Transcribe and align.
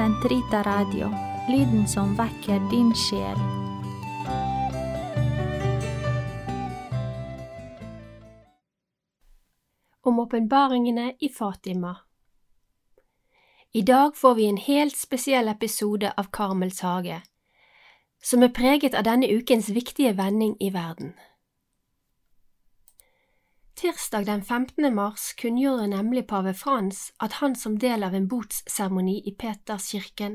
Sentrita 0.00 0.62
Radio, 0.62 1.10
lyden 1.48 1.88
som 1.88 2.14
vekker 2.16 2.70
din 2.70 2.94
sjel. 2.94 3.36
Om 10.02 10.18
åpenbaringene 10.18 11.14
i 11.20 11.28
Fatima 11.28 11.96
I 13.72 13.82
dag 13.82 14.16
får 14.16 14.34
vi 14.34 14.48
en 14.48 14.56
helt 14.56 14.96
spesiell 14.96 15.48
episode 15.48 16.12
av 16.16 16.32
Karmels 16.32 16.80
hage, 16.80 17.20
som 18.24 18.42
er 18.42 18.56
preget 18.56 18.96
av 18.96 19.04
denne 19.04 19.28
ukens 19.28 19.68
viktige 19.68 20.16
vending 20.16 20.56
i 20.60 20.72
verden. 20.72 21.12
Tirsdag 23.80 24.26
den 24.26 24.42
15. 24.44 24.94
mars 24.94 25.32
kunngjorde 25.32 25.86
nemlig 25.86 26.26
pave 26.28 26.54
Frans 26.54 27.12
at 27.16 27.32
han 27.32 27.54
som 27.56 27.78
del 27.78 28.02
av 28.04 28.14
en 28.14 28.26
botsseremoni 28.28 29.22
i 29.24 29.32
Peterskirken 29.32 30.34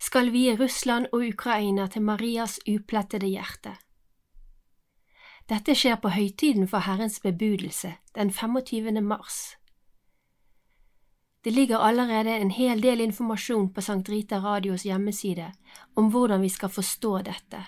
skal 0.00 0.30
vie 0.32 0.54
Russland 0.56 1.10
og 1.12 1.26
Ukraina 1.26 1.90
til 1.92 2.06
Marias 2.08 2.56
uplettede 2.64 3.28
hjerte. 3.28 3.74
Dette 5.44 5.76
skjer 5.76 6.00
på 6.00 6.14
høytiden 6.16 6.64
for 6.72 6.88
Herrens 6.88 7.20
bebudelse, 7.20 7.92
den 8.16 8.32
25. 8.32 9.04
mars. 9.04 9.58
Det 11.44 11.52
ligger 11.52 11.84
allerede 11.84 12.38
en 12.40 12.50
hel 12.50 12.80
del 12.80 13.04
informasjon 13.04 13.74
på 13.74 13.84
Sankt 13.84 14.08
Rita 14.08 14.40
Radios 14.40 14.88
hjemmeside 14.88 15.52
om 15.96 16.08
hvordan 16.08 16.40
vi 16.40 16.48
skal 16.48 16.72
forstå 16.72 17.18
dette. 17.28 17.60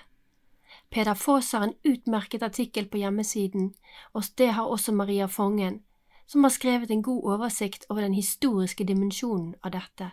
Peder 0.91 1.15
Foss 1.15 1.53
har 1.53 1.63
en 1.63 1.75
utmerket 1.85 2.43
artikkel 2.43 2.87
på 2.89 2.99
hjemmesiden, 2.99 3.75
og 4.13 4.25
det 4.37 4.53
har 4.57 4.65
også 4.65 4.93
Maria 4.93 5.27
Fongen, 5.29 5.83
som 6.27 6.45
har 6.45 6.51
skrevet 6.51 6.91
en 6.91 7.03
god 7.03 7.25
oversikt 7.25 7.85
over 7.89 8.01
den 8.03 8.15
historiske 8.15 8.85
dimensjonen 8.85 9.55
av 9.63 9.73
dette, 9.77 10.11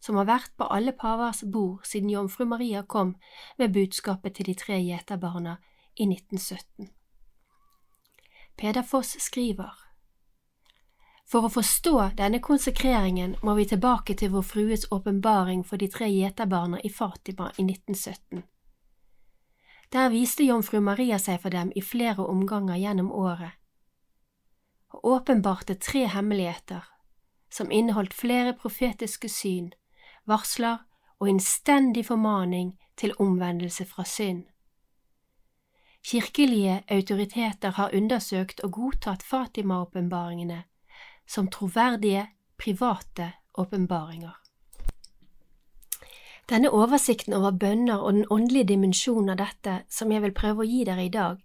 som 0.00 0.16
har 0.18 0.26
vært 0.26 0.56
på 0.58 0.66
alle 0.66 0.92
pavers 0.92 1.42
bord 1.42 1.86
siden 1.86 2.10
jomfru 2.10 2.44
Maria 2.44 2.82
kom 2.82 3.14
med 3.58 3.72
budskapet 3.72 4.34
til 4.34 4.50
de 4.50 4.54
tre 4.54 4.80
gjeterbarna 4.82 5.56
i 5.96 6.06
1917. 6.10 6.90
Peder 8.56 8.82
Foss 8.82 9.16
skriver 9.22 9.70
For 11.26 11.46
å 11.46 11.50
forstå 11.50 11.94
denne 12.18 12.42
konsekreringen 12.42 13.36
må 13.42 13.54
vi 13.54 13.66
tilbake 13.70 14.14
til 14.18 14.34
Vår 14.34 14.42
Frues 14.42 14.88
åpenbaring 14.90 15.62
for 15.64 15.78
de 15.78 15.88
tre 15.88 16.10
gjeterbarna 16.10 16.82
i 16.82 16.90
Fatima 16.90 17.52
i 17.56 17.64
1917. 17.64 18.42
Der 19.92 20.08
viste 20.08 20.44
jomfru 20.44 20.80
Maria 20.80 21.18
seg 21.20 21.42
for 21.42 21.52
dem 21.52 21.72
i 21.76 21.82
flere 21.84 22.24
omganger 22.24 22.78
gjennom 22.80 23.10
året, 23.12 23.52
og 24.88 25.04
åpenbarte 25.16 25.74
tre 25.74 26.06
hemmeligheter 26.08 26.88
som 27.52 27.70
inneholdt 27.70 28.14
flere 28.16 28.54
profetiske 28.56 29.28
syn, 29.28 29.72
varsler 30.24 30.80
og 31.20 31.28
innstendig 31.28 32.06
formaning 32.08 32.72
til 32.96 33.12
omvendelse 33.20 33.84
fra 33.84 34.04
synd. 34.08 34.46
Kirkelige 36.02 36.82
autoriteter 36.88 37.76
har 37.76 37.92
undersøkt 37.94 38.64
og 38.64 38.72
godtatt 38.72 39.22
Fatima-åpenbaringene 39.22 40.62
som 41.26 41.48
troverdige, 41.48 42.26
private 42.58 43.32
åpenbaringer. 43.54 44.41
Denne 46.50 46.70
oversikten 46.70 47.34
over 47.34 47.50
bønner 47.50 48.02
og 48.02 48.12
den 48.12 48.26
åndelige 48.30 48.68
dimensjonen 48.72 49.32
av 49.34 49.40
dette 49.40 49.76
som 49.88 50.12
jeg 50.12 50.22
vil 50.24 50.34
prøve 50.34 50.64
å 50.64 50.68
gi 50.68 50.84
dere 50.84 51.06
i 51.06 51.12
dag, 51.12 51.38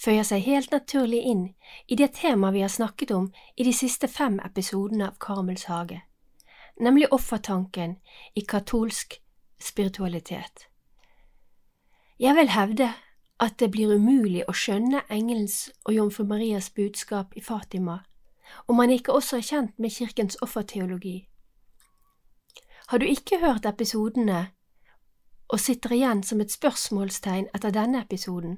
føyer 0.00 0.24
seg 0.24 0.46
helt 0.46 0.72
naturlig 0.72 1.20
inn 1.28 1.44
i 1.88 1.98
det 2.00 2.12
temaet 2.16 2.54
vi 2.54 2.64
har 2.64 2.72
snakket 2.72 3.12
om 3.16 3.28
i 3.56 3.66
de 3.68 3.74
siste 3.76 4.08
fem 4.08 4.40
episodene 4.44 5.10
av 5.10 5.18
Karmels 5.20 5.68
hage, 5.68 6.00
nemlig 6.80 7.12
offertanken 7.12 7.98
i 8.34 8.44
katolsk 8.44 9.20
spiritualitet. 9.60 10.66
Jeg 12.20 12.36
vil 12.36 12.52
hevde 12.52 12.92
at 13.40 13.56
det 13.60 13.70
blir 13.72 13.92
umulig 13.96 14.44
å 14.48 14.56
skjønne 14.56 15.04
engelens 15.08 15.70
og 15.84 15.94
jomfru 15.94 16.24
Marias 16.28 16.70
budskap 16.70 17.36
i 17.36 17.44
Fatima 17.44 18.00
om 18.66 18.76
man 18.76 18.90
ikke 18.90 19.12
også 19.12 19.36
er 19.36 19.46
kjent 19.46 19.78
med 19.78 19.90
kirkens 19.90 20.36
offerteologi. 20.42 21.28
Har 22.90 22.98
du 22.98 23.06
ikke 23.06 23.38
hørt 23.38 23.66
episodene 23.70 24.48
og 25.48 25.60
sitter 25.62 25.92
igjen 25.94 26.24
som 26.26 26.40
et 26.42 26.50
spørsmålstegn 26.50 27.44
etter 27.54 27.70
denne 27.70 28.00
episoden, 28.02 28.56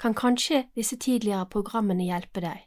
kan 0.00 0.14
kanskje 0.16 0.62
disse 0.78 0.96
tidligere 0.96 1.44
programmene 1.52 2.06
hjelpe 2.06 2.40
deg. 2.40 2.62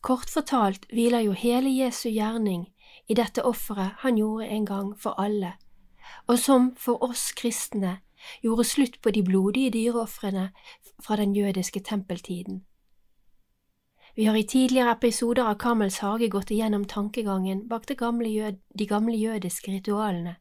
Kort 0.00 0.32
fortalt 0.32 0.88
hviler 0.88 1.26
jo 1.26 1.36
hele 1.36 1.68
Jesu 1.68 2.08
gjerning 2.08 2.70
i 3.04 3.18
dette 3.20 3.44
offeret 3.44 4.00
han 4.00 4.16
gjorde 4.16 4.48
en 4.48 4.64
gang 4.64 4.90
for 4.96 5.20
alle, 5.20 5.52
og 6.24 6.40
som 6.40 6.72
for 6.80 7.04
oss 7.04 7.26
kristne 7.36 7.98
gjorde 8.40 8.64
slutt 8.64 9.02
på 9.04 9.12
de 9.12 9.26
blodige 9.28 9.76
dyreofrene 9.76 10.54
fra 11.04 11.20
den 11.20 11.36
jødiske 11.36 11.84
tempeltiden. 11.84 12.64
Vi 14.16 14.24
har 14.24 14.36
i 14.36 14.46
tidligere 14.46 14.92
episoder 14.92 15.42
av 15.42 15.54
Kamels 15.54 15.98
hage 15.98 16.28
gått 16.28 16.50
igjennom 16.50 16.84
tankegangen 16.84 17.68
bak 17.68 17.86
gamle 17.86 18.28
jød, 18.28 18.60
de 18.78 18.86
gamle 18.86 19.16
jødiske 19.16 19.70
ritualene 19.70 20.36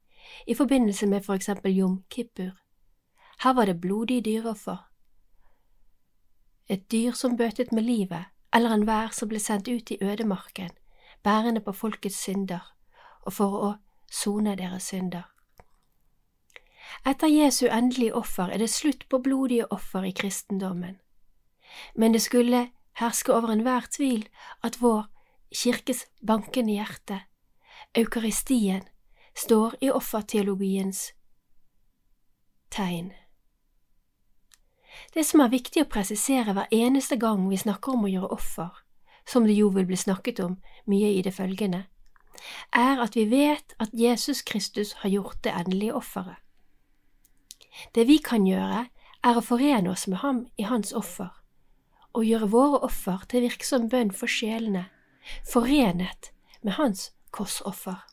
i 0.48 0.56
forbindelse 0.56 1.08
med 1.08 1.26
for 1.26 1.34
eksempel 1.34 1.78
Jom 1.78 2.04
Kippur. 2.10 2.52
Her 3.44 3.54
var 3.54 3.66
det 3.66 3.82
blodige 3.82 4.22
dyreoffer. 4.22 4.78
Et 6.70 6.92
dyr 6.92 7.12
som 7.12 7.38
bøtet 7.38 7.72
med 7.72 7.84
livet, 7.84 8.26
eller 8.54 8.70
enhver 8.70 9.10
som 9.12 9.30
ble 9.30 9.40
sendt 9.40 9.68
ut 9.68 9.92
i 9.92 9.98
ødemarken, 10.02 10.70
bærende 11.24 11.62
på 11.62 11.72
folkets 11.72 12.24
synder, 12.24 12.76
og 13.22 13.34
for 13.34 13.58
å 13.66 13.74
sone 14.12 14.56
deres 14.56 14.84
synder. 14.84 15.24
Etter 17.06 17.28
Jesu 17.28 17.68
endelige 17.68 18.16
offer 18.16 18.54
er 18.54 18.58
det 18.58 18.70
slutt 18.70 19.10
på 19.10 19.18
blodige 19.18 19.66
offer 19.72 20.04
i 20.04 20.12
kristendommen, 20.12 21.00
men 21.96 22.14
det 22.14 22.22
skulle 22.22 22.70
herske 23.00 23.34
over 23.34 23.54
enhver 23.54 23.88
tvil 23.92 24.28
at 24.64 24.80
vår 24.82 25.08
kirkes 25.54 26.06
bankende 26.26 26.78
hjerte, 26.78 27.20
eukaristien, 27.96 28.84
står 29.36 29.76
i 29.82 29.90
offerteologiens 29.90 31.12
tegn. 32.74 33.12
Det 35.14 35.26
som 35.26 35.42
er 35.42 35.54
viktig 35.54 35.84
å 35.84 35.90
presisere 35.90 36.54
hver 36.54 36.70
eneste 36.74 37.18
gang 37.22 37.48
vi 37.50 37.58
snakker 37.58 37.96
om 37.96 38.06
å 38.06 38.12
gjøre 38.12 38.34
offer, 38.36 38.70
som 39.26 39.48
det 39.48 39.58
jo 39.58 39.72
vil 39.74 39.88
bli 39.90 39.98
snakket 39.98 40.42
om 40.44 40.60
mye 40.90 41.14
i 41.18 41.22
det 41.26 41.34
følgende, 41.34 41.86
er 42.74 43.02
at 43.02 43.16
vi 43.16 43.26
vet 43.30 43.76
at 43.82 43.94
Jesus 43.94 44.42
Kristus 44.46 44.94
har 45.02 45.10
gjort 45.10 45.44
det 45.44 45.54
endelige 45.54 45.96
offeret. 45.98 46.38
Det 47.96 48.06
vi 48.08 48.20
kan 48.22 48.46
gjøre, 48.46 48.86
er 49.24 49.38
å 49.40 49.42
forene 49.42 49.90
oss 49.90 50.06
med 50.12 50.20
ham 50.22 50.44
i 50.60 50.66
hans 50.68 50.92
offer, 50.94 51.32
og 52.14 52.26
gjøre 52.26 52.50
våre 52.54 52.80
offer 52.86 53.26
til 53.30 53.46
virksom 53.48 53.90
bønn 53.90 54.12
for 54.14 54.30
sjelene, 54.30 54.86
forenet 55.50 56.32
med 56.62 56.78
hans 56.78 57.12
korsoffer. 57.34 58.04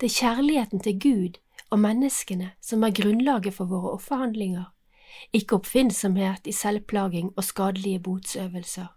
Det 0.00 0.08
er 0.08 0.16
kjærligheten 0.16 0.82
til 0.82 0.98
Gud 1.00 1.38
og 1.70 1.78
menneskene 1.82 2.52
som 2.64 2.84
er 2.84 2.94
grunnlaget 2.96 3.54
for 3.54 3.70
våre 3.70 3.94
offerhandlinger, 3.98 4.70
ikke 5.32 5.58
oppfinnsomhet 5.60 6.46
i 6.46 6.54
selvplaging 6.56 7.32
og 7.36 7.44
skadelige 7.44 8.00
botsøvelser. 8.02 8.88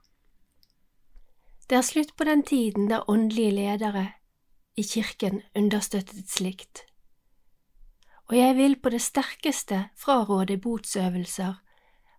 Det 1.70 1.78
er 1.78 1.85
slutt 1.85 2.16
på 2.18 2.25
den 2.28 2.44
tiden 2.44 2.90
der 2.90 3.09
åndelige 3.09 3.52
ledere 3.52 4.08
i 4.78 4.84
kirken 4.84 5.41
understøttet 5.56 6.30
slikt, 6.30 6.85
og 8.31 8.38
jeg 8.38 8.56
vil 8.56 8.75
på 8.80 8.90
det 8.90 9.02
sterkeste 9.02 9.90
fraråde 10.00 10.58
botsøvelser 10.58 11.59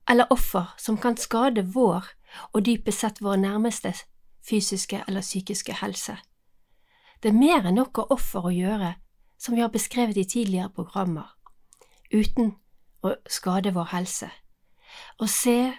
eller 0.08 0.32
offer 0.32 0.74
som 0.76 0.98
kan 0.98 1.16
skade 1.16 1.62
vår 1.62 2.04
og 2.52 2.64
dypest 2.66 3.00
sett 3.00 3.22
våre 3.22 3.40
nærmestes 3.40 4.04
fysiske 4.48 5.04
eller 5.08 5.20
psykiske 5.20 5.72
helse. 5.80 6.16
Det 7.22 7.30
er 7.32 7.38
mer 7.38 7.64
enn 7.64 7.78
nok 7.80 8.02
av 8.02 8.12
offer 8.12 8.48
å 8.48 8.52
gjøre, 8.52 8.94
som 9.38 9.54
vi 9.56 9.62
har 9.64 9.72
beskrevet 9.72 10.18
i 10.20 10.26
tidligere 10.28 10.72
programmer, 10.76 11.30
uten 12.12 12.54
å 13.04 13.14
skade 13.28 13.72
vår 13.72 13.92
helse. 13.94 14.28
Å 15.18 15.26
se 15.26 15.72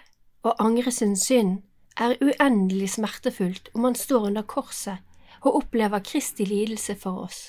og 0.46 0.62
angre 0.62 0.92
sin 0.94 1.16
synd 1.16 1.62
er 1.96 2.18
uendelig 2.20 2.92
smertefullt 2.96 3.70
om 3.74 3.86
man 3.86 3.94
står 3.98 4.28
under 4.30 4.42
korset 4.42 5.02
og 5.42 5.62
opplever 5.62 6.02
Kristi 6.04 6.44
lidelse 6.44 6.96
for 6.98 7.26
oss. 7.26 7.40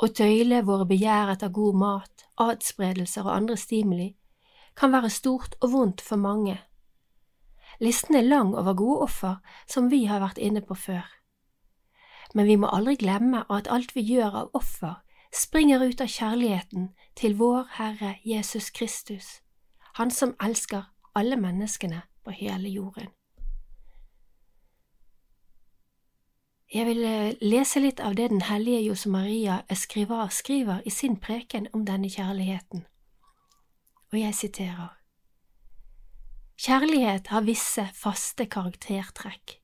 Å 0.00 0.08
tøyle 0.08 0.62
våre 0.64 0.86
begjær 0.88 1.34
etter 1.34 1.52
god 1.52 1.76
mat, 1.80 2.24
adspredelser 2.40 3.26
og 3.26 3.34
andre 3.34 3.56
stimuli 3.60 4.14
kan 4.76 4.92
være 4.92 5.10
stort 5.10 5.56
og 5.60 5.72
vondt 5.72 6.00
for 6.00 6.16
mange. 6.16 6.60
Listen 7.80 8.14
er 8.14 8.20
lang 8.20 8.54
over 8.56 8.74
gode 8.74 9.00
offer 9.00 9.36
som 9.68 9.90
vi 9.90 10.04
har 10.04 10.20
vært 10.20 10.38
inne 10.38 10.60
på 10.60 10.74
før. 10.74 11.04
Men 12.34 12.46
vi 12.46 12.56
må 12.56 12.68
aldri 12.72 12.96
glemme 12.96 13.44
at 13.50 13.68
alt 13.70 13.94
vi 13.96 14.04
gjør 14.04 14.40
av 14.42 14.50
offer, 14.54 15.02
springer 15.34 15.82
ut 15.84 16.00
av 16.00 16.08
kjærligheten 16.08 16.90
til 17.16 17.36
vår 17.36 17.66
Herre 17.76 18.16
Jesus 18.24 18.70
Kristus, 18.70 19.40
Han 19.96 20.10
som 20.10 20.34
elsker 20.40 20.92
alle 21.14 21.36
menneskene 21.36 22.02
på 22.24 22.30
hele 22.30 22.68
jorden. 22.68 23.08
Jeg 26.74 26.86
vil 26.86 27.04
eh, 27.04 27.36
lese 27.40 27.80
litt 27.80 28.00
av 28.00 28.16
det 28.18 28.28
den 28.28 28.42
hellige 28.42 28.82
Jose 28.88 29.08
Maria 29.08 29.60
Escriva 29.70 30.26
skriver 30.28 30.82
i 30.84 30.90
sin 30.90 31.16
preken 31.16 31.68
om 31.72 31.86
denne 31.86 32.10
kjærligheten, 32.10 32.84
og 34.12 34.20
jeg 34.20 34.34
siterer. 34.34 34.94
Kjærlighet 36.56 37.26
har 37.28 37.44
visse 37.44 37.84
faste 37.94 38.46
karaktertrekk. 38.48 39.58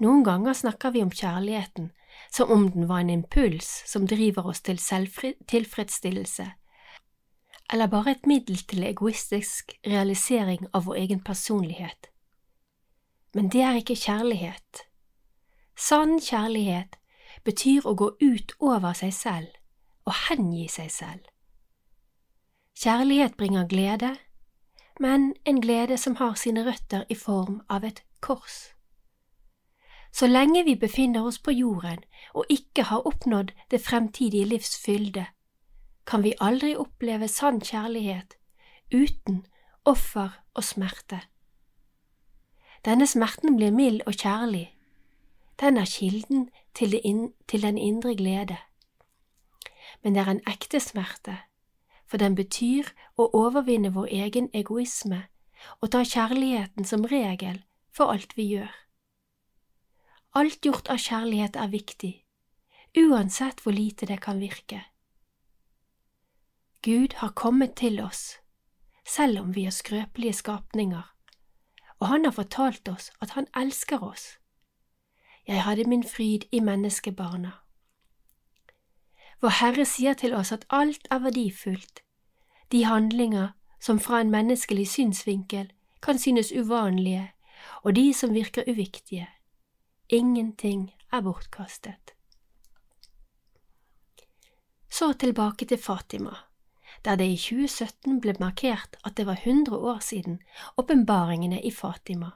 Noen 0.00 0.24
ganger 0.24 0.56
snakker 0.56 0.94
vi 0.94 1.02
om 1.04 1.12
kjærligheten 1.12 1.90
som 2.30 2.50
om 2.50 2.70
den 2.70 2.88
var 2.88 3.02
en 3.02 3.10
impuls 3.10 3.82
som 3.86 4.06
driver 4.06 4.46
oss 4.46 4.62
til 4.62 4.78
selvtilfredsstillelse, 4.78 6.46
eller 7.72 7.90
bare 7.90 8.14
et 8.14 8.26
middel 8.26 8.58
til 8.68 8.84
egoistisk 8.86 9.74
realisering 9.86 10.66
av 10.72 10.86
vår 10.88 11.00
egen 11.04 11.22
personlighet. 11.24 12.10
Men 13.34 13.50
det 13.50 13.62
er 13.66 13.80
ikke 13.80 13.98
kjærlighet. 13.98 14.84
Sann 15.76 16.20
kjærlighet 16.22 16.98
betyr 17.44 17.86
å 17.86 17.96
gå 17.98 18.12
ut 18.22 18.54
over 18.60 18.94
seg 18.94 19.14
selv 19.14 19.56
og 20.06 20.14
hengi 20.28 20.68
seg 20.70 20.90
selv. 20.92 21.33
Kjærlighet 22.74 23.36
bringer 23.36 23.66
glede, 23.68 24.16
men 25.00 25.34
en 25.44 25.60
glede 25.60 25.98
som 25.98 26.16
har 26.16 26.34
sine 26.34 26.66
røtter 26.66 27.04
i 27.10 27.14
form 27.14 27.60
av 27.68 27.84
et 27.84 28.02
kors. 28.20 28.74
Så 30.12 30.26
lenge 30.26 30.64
vi 30.64 30.74
befinner 30.74 31.26
oss 31.26 31.38
på 31.38 31.50
jorden 31.50 32.04
og 32.34 32.46
ikke 32.50 32.82
har 32.82 33.06
oppnådd 33.06 33.52
det 33.70 33.80
fremtidige 33.80 34.44
livs 34.44 34.78
fylde, 34.84 35.26
kan 36.06 36.22
vi 36.22 36.34
aldri 36.40 36.76
oppleve 36.76 37.28
sann 37.28 37.60
kjærlighet 37.60 38.36
uten 38.94 39.46
offer 39.84 40.40
og 40.54 40.64
smerte. 40.64 41.20
Denne 42.84 43.06
smerten 43.06 43.56
blir 43.56 43.70
mild 43.70 44.02
og 44.06 44.12
kjærlig 44.12 44.74
den 45.60 45.76
er 45.76 45.84
kilden 45.84 46.50
til, 46.74 47.00
til 47.48 47.62
den 47.62 47.78
indre 47.78 48.16
glede. 48.16 48.56
Men 50.02 50.14
det 50.14 50.20
er 50.20 50.30
en 50.30 50.40
ekte 50.46 50.80
smerte, 50.80 51.38
for 52.06 52.20
den 52.22 52.36
betyr 52.38 52.90
å 53.16 53.28
overvinne 53.36 53.92
vår 53.94 54.10
egen 54.12 54.50
egoisme 54.52 55.24
og 55.80 55.92
ta 55.94 56.02
kjærligheten 56.04 56.84
som 56.84 57.06
regel 57.08 57.62
for 57.94 58.12
alt 58.12 58.36
vi 58.36 58.48
gjør. 58.52 58.72
Alt 60.34 60.66
gjort 60.66 60.90
av 60.90 60.98
kjærlighet 60.98 61.56
er 61.56 61.72
viktig, 61.72 62.14
uansett 62.98 63.62
hvor 63.62 63.76
lite 63.76 64.06
det 64.10 64.20
kan 64.20 64.42
virke. 64.42 64.82
Gud 66.82 67.20
har 67.22 67.32
kommet 67.38 67.76
til 67.80 68.00
oss, 68.02 68.40
selv 69.06 69.40
om 69.40 69.54
vi 69.54 69.64
er 69.64 69.72
skrøpelige 69.72 70.40
skapninger, 70.42 71.04
og 72.00 72.08
han 72.10 72.26
har 72.26 72.34
fortalt 72.36 72.88
oss 72.90 73.12
at 73.22 73.38
han 73.38 73.46
elsker 73.56 74.02
oss 74.02 74.34
jeg 75.46 75.62
hadde 75.62 75.84
min 75.88 76.04
fryd 76.04 76.38
i 76.52 76.60
menneskebarna. 76.60 77.50
Vår 79.44 79.52
Herre 79.58 79.84
sier 79.84 80.16
til 80.16 80.32
oss 80.32 80.54
at 80.56 80.62
alt 80.72 81.04
er 81.12 81.20
verdifullt, 81.20 82.00
de 82.72 82.84
handlinger 82.88 83.50
som 83.76 83.98
fra 84.00 84.22
en 84.24 84.30
menneskelig 84.32 84.86
synsvinkel 84.88 85.66
kan 86.02 86.18
synes 86.18 86.52
uvanlige, 86.52 87.26
og 87.84 87.96
de 87.96 88.06
som 88.16 88.32
virker 88.32 88.64
uviktige. 88.68 89.28
Ingenting 90.08 90.94
er 91.12 91.20
bortkastet. 91.20 92.14
Så 94.88 95.12
tilbake 95.12 95.68
til 95.68 95.78
Fatima, 95.78 96.32
der 97.04 97.16
det 97.20 97.28
i 97.28 97.36
2017 97.36 98.20
ble 98.20 98.36
markert 98.40 98.96
at 99.04 99.16
det 99.16 99.26
var 99.26 99.44
100 99.44 99.76
år 99.76 99.98
siden 100.00 100.40
åpenbaringene 100.76 101.60
i 101.60 101.70
Fatima 101.70 102.30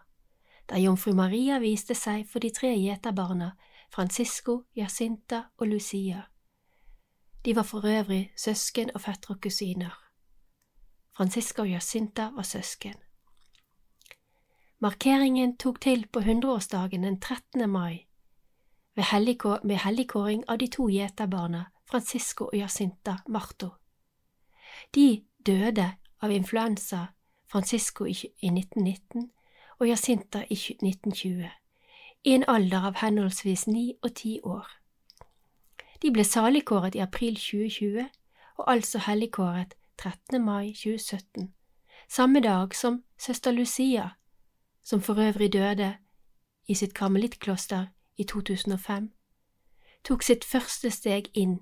der 0.69 0.77
jomfru 0.77 1.15
Maria 1.17 1.59
viste 1.59 1.95
seg 1.97 2.27
for 2.29 2.45
de 2.45 2.51
tre 2.53 2.75
gjeterbarna 2.77 3.55
Francisco, 3.95 4.65
Jacinta 4.77 5.47
og 5.57 5.71
Lucia. 5.73 6.27
De 7.45 7.57
var 7.57 7.63
for 7.63 7.87
øvrig 7.87 8.33
søsken 8.37 8.91
og 8.95 9.01
fettere 9.01 9.35
og 9.35 9.41
kusiner. 9.41 10.05
Francisco 11.17 11.63
og 11.63 11.71
Jacinta 11.71 12.31
var 12.35 12.43
søsken. 12.43 12.95
Markeringen 14.79 15.57
tok 15.57 15.81
til 15.81 16.07
på 16.13 16.21
hundreårsdagen 16.21 17.03
den 17.03 17.21
13. 17.21 17.71
mai, 17.71 18.07
med 18.95 19.05
helligkåring 19.77 20.45
av 20.49 20.59
de 20.59 20.67
to 20.67 20.89
gjeterbarna 20.89 21.65
Francisco 21.91 22.45
og 22.45 22.59
Jacinta 22.59 23.17
Marto. 23.29 23.69
De 24.95 25.25
døde 25.47 25.95
av 26.21 26.31
influensa 26.31 27.07
Francisco 27.47 28.05
i 28.05 28.13
1919 28.43 29.31
og 29.79 29.89
Jacinta 29.89 30.45
i 30.51 30.55
1920, 30.55 31.51
i 32.25 32.31
en 32.31 32.45
alder 32.49 32.87
av 32.91 32.99
henholdsvis 33.03 33.67
ni 33.67 33.93
og 34.03 34.15
ti 34.15 34.41
år. 34.45 34.67
De 36.03 36.11
ble 36.15 36.25
saligkåret 36.25 36.95
i 36.95 37.03
april 37.03 37.35
2020 37.35 38.09
og 38.59 38.71
altså 38.71 38.99
helligkåret 38.99 39.75
13. 39.99 40.45
mai 40.45 40.73
2017, 40.73 41.53
samme 42.09 42.41
dag 42.41 42.75
som 42.75 43.03
søster 43.19 43.51
Lucia, 43.53 44.11
som 44.83 45.03
for 45.03 45.19
øvrig 45.19 45.53
døde 45.53 45.97
i 46.69 46.75
sitt 46.75 46.95
karmelittkloster 46.95 47.87
i 48.17 48.25
2005, 48.25 49.11
tok 50.05 50.23
sitt 50.23 50.45
første 50.45 50.91
steg 50.91 51.31
inn 51.35 51.59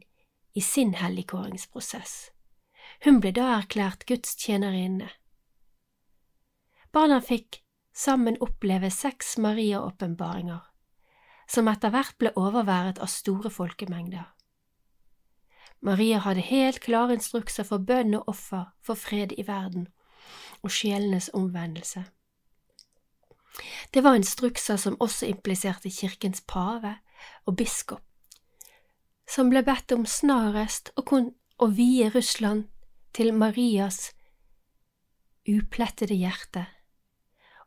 i 0.55 0.61
sin 0.61 0.95
helligkåringsprosess. 0.95 2.31
Hun 3.05 3.21
ble 3.21 3.33
da 3.33 3.49
erklært 3.57 4.05
gudstjenerinne. 4.07 5.09
Barna 6.93 7.21
fikk 7.21 7.63
sammen 7.97 8.37
oppleve 8.41 8.91
seks 8.91 9.39
Maria-åpenbaringer, 9.39 10.61
som 11.47 11.69
etter 11.71 11.93
hvert 11.95 12.17
ble 12.19 12.33
overværet 12.37 12.99
av 12.99 13.11
store 13.13 13.51
folkemengder. 13.51 14.27
Maria 15.81 16.19
hadde 16.25 16.43
helt 16.49 16.81
klare 16.81 17.15
instrukser 17.15 17.67
for 17.69 17.79
bønn 17.79 18.17
og 18.19 18.29
offer 18.33 18.73
for 18.83 18.99
fred 18.99 19.35
i 19.37 19.45
verden 19.47 19.89
og 20.65 20.73
sjelenes 20.73 21.29
omvendelse. 21.35 22.07
Det 23.95 24.03
var 24.05 24.17
instrukser 24.19 24.77
som 24.77 24.97
også 25.01 25.29
impliserte 25.31 25.91
kirkens 25.91 26.43
pave 26.49 26.97
og 27.47 27.57
biskop, 27.57 28.03
som 29.29 29.51
ble 29.51 29.63
bedt 29.65 29.93
om 29.95 30.07
snarest 30.07 30.91
å, 30.97 31.05
å 31.59 31.67
vie 31.73 32.11
Russland 32.15 32.67
til 33.17 33.33
Marias 33.33 34.11
uplettede 35.47 36.19
hjerte 36.19 36.67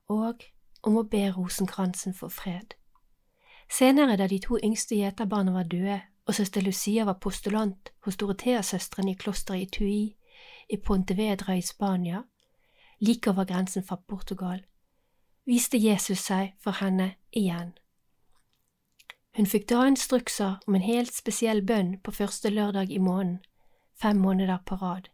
og 0.10 0.44
om 0.86 1.00
å 1.00 1.06
be 1.08 1.30
rosenkransen 1.34 2.16
for 2.18 2.34
fred. 2.34 2.76
Senere, 3.72 4.18
da 4.18 4.28
de 4.28 4.40
to 4.40 4.58
yngste 4.64 4.96
gjeterbarna 4.96 5.52
var 5.52 5.64
døde, 5.64 6.02
og 6.26 6.36
søster 6.36 6.62
Lucia 6.62 7.06
var 7.06 7.20
postulant 7.22 7.92
hos 8.06 8.18
Dorothea-søstrene 8.18 9.12
i 9.12 9.18
klosteret 9.18 9.62
i 9.62 9.70
Tui 9.78 10.16
i 10.70 10.78
Pontevedra 10.78 11.56
i 11.58 11.62
Spania, 11.62 12.24
like 13.00 13.30
over 13.30 13.46
grensen 13.46 13.84
fra 13.84 13.96
Portugal, 14.08 14.64
viste 15.46 15.78
Jesus 15.78 16.20
seg 16.20 16.54
for 16.62 16.78
henne 16.82 17.14
igjen. 17.32 17.74
Hun 19.38 19.46
fikk 19.46 19.70
da 19.70 19.86
instrukser 19.88 20.58
om 20.68 20.76
en 20.76 20.86
helt 20.86 21.14
spesiell 21.16 21.62
bønn 21.66 21.98
på 22.04 22.12
første 22.12 22.50
lørdag 22.50 22.92
i 22.92 23.00
måneden, 23.00 23.40
fem 24.02 24.18
måneder 24.18 24.58
på 24.66 24.76
rad. 24.76 25.10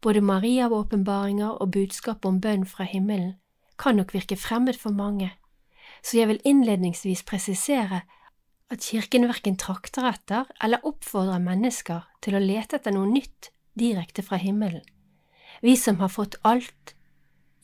Både 0.00 0.20
Maria 0.20 0.66
av 0.66 0.72
åpenbaringer 0.72 1.62
og 1.62 1.70
budskap 1.72 2.24
om 2.24 2.40
bønn 2.40 2.66
fra 2.66 2.84
himmelen 2.84 3.34
kan 3.78 3.96
nok 3.96 4.14
virke 4.14 4.36
fremmed 4.36 4.78
for 4.78 4.92
mange, 4.92 5.30
så 6.04 6.18
jeg 6.18 6.28
vil 6.28 6.42
innledningsvis 6.44 7.24
presisere 7.24 8.02
at 8.72 8.84
Kirken 8.84 9.28
verken 9.28 9.56
trakter 9.60 10.06
etter 10.08 10.48
eller 10.62 10.84
oppfordrer 10.84 11.40
mennesker 11.40 12.04
til 12.24 12.36
å 12.36 12.42
lete 12.42 12.78
etter 12.78 12.92
noe 12.94 13.08
nytt 13.08 13.50
direkte 13.78 14.22
fra 14.22 14.36
himmelen, 14.40 14.84
vi 15.62 15.76
som 15.76 16.00
har 16.02 16.12
fått 16.12 16.36
alt 16.44 16.94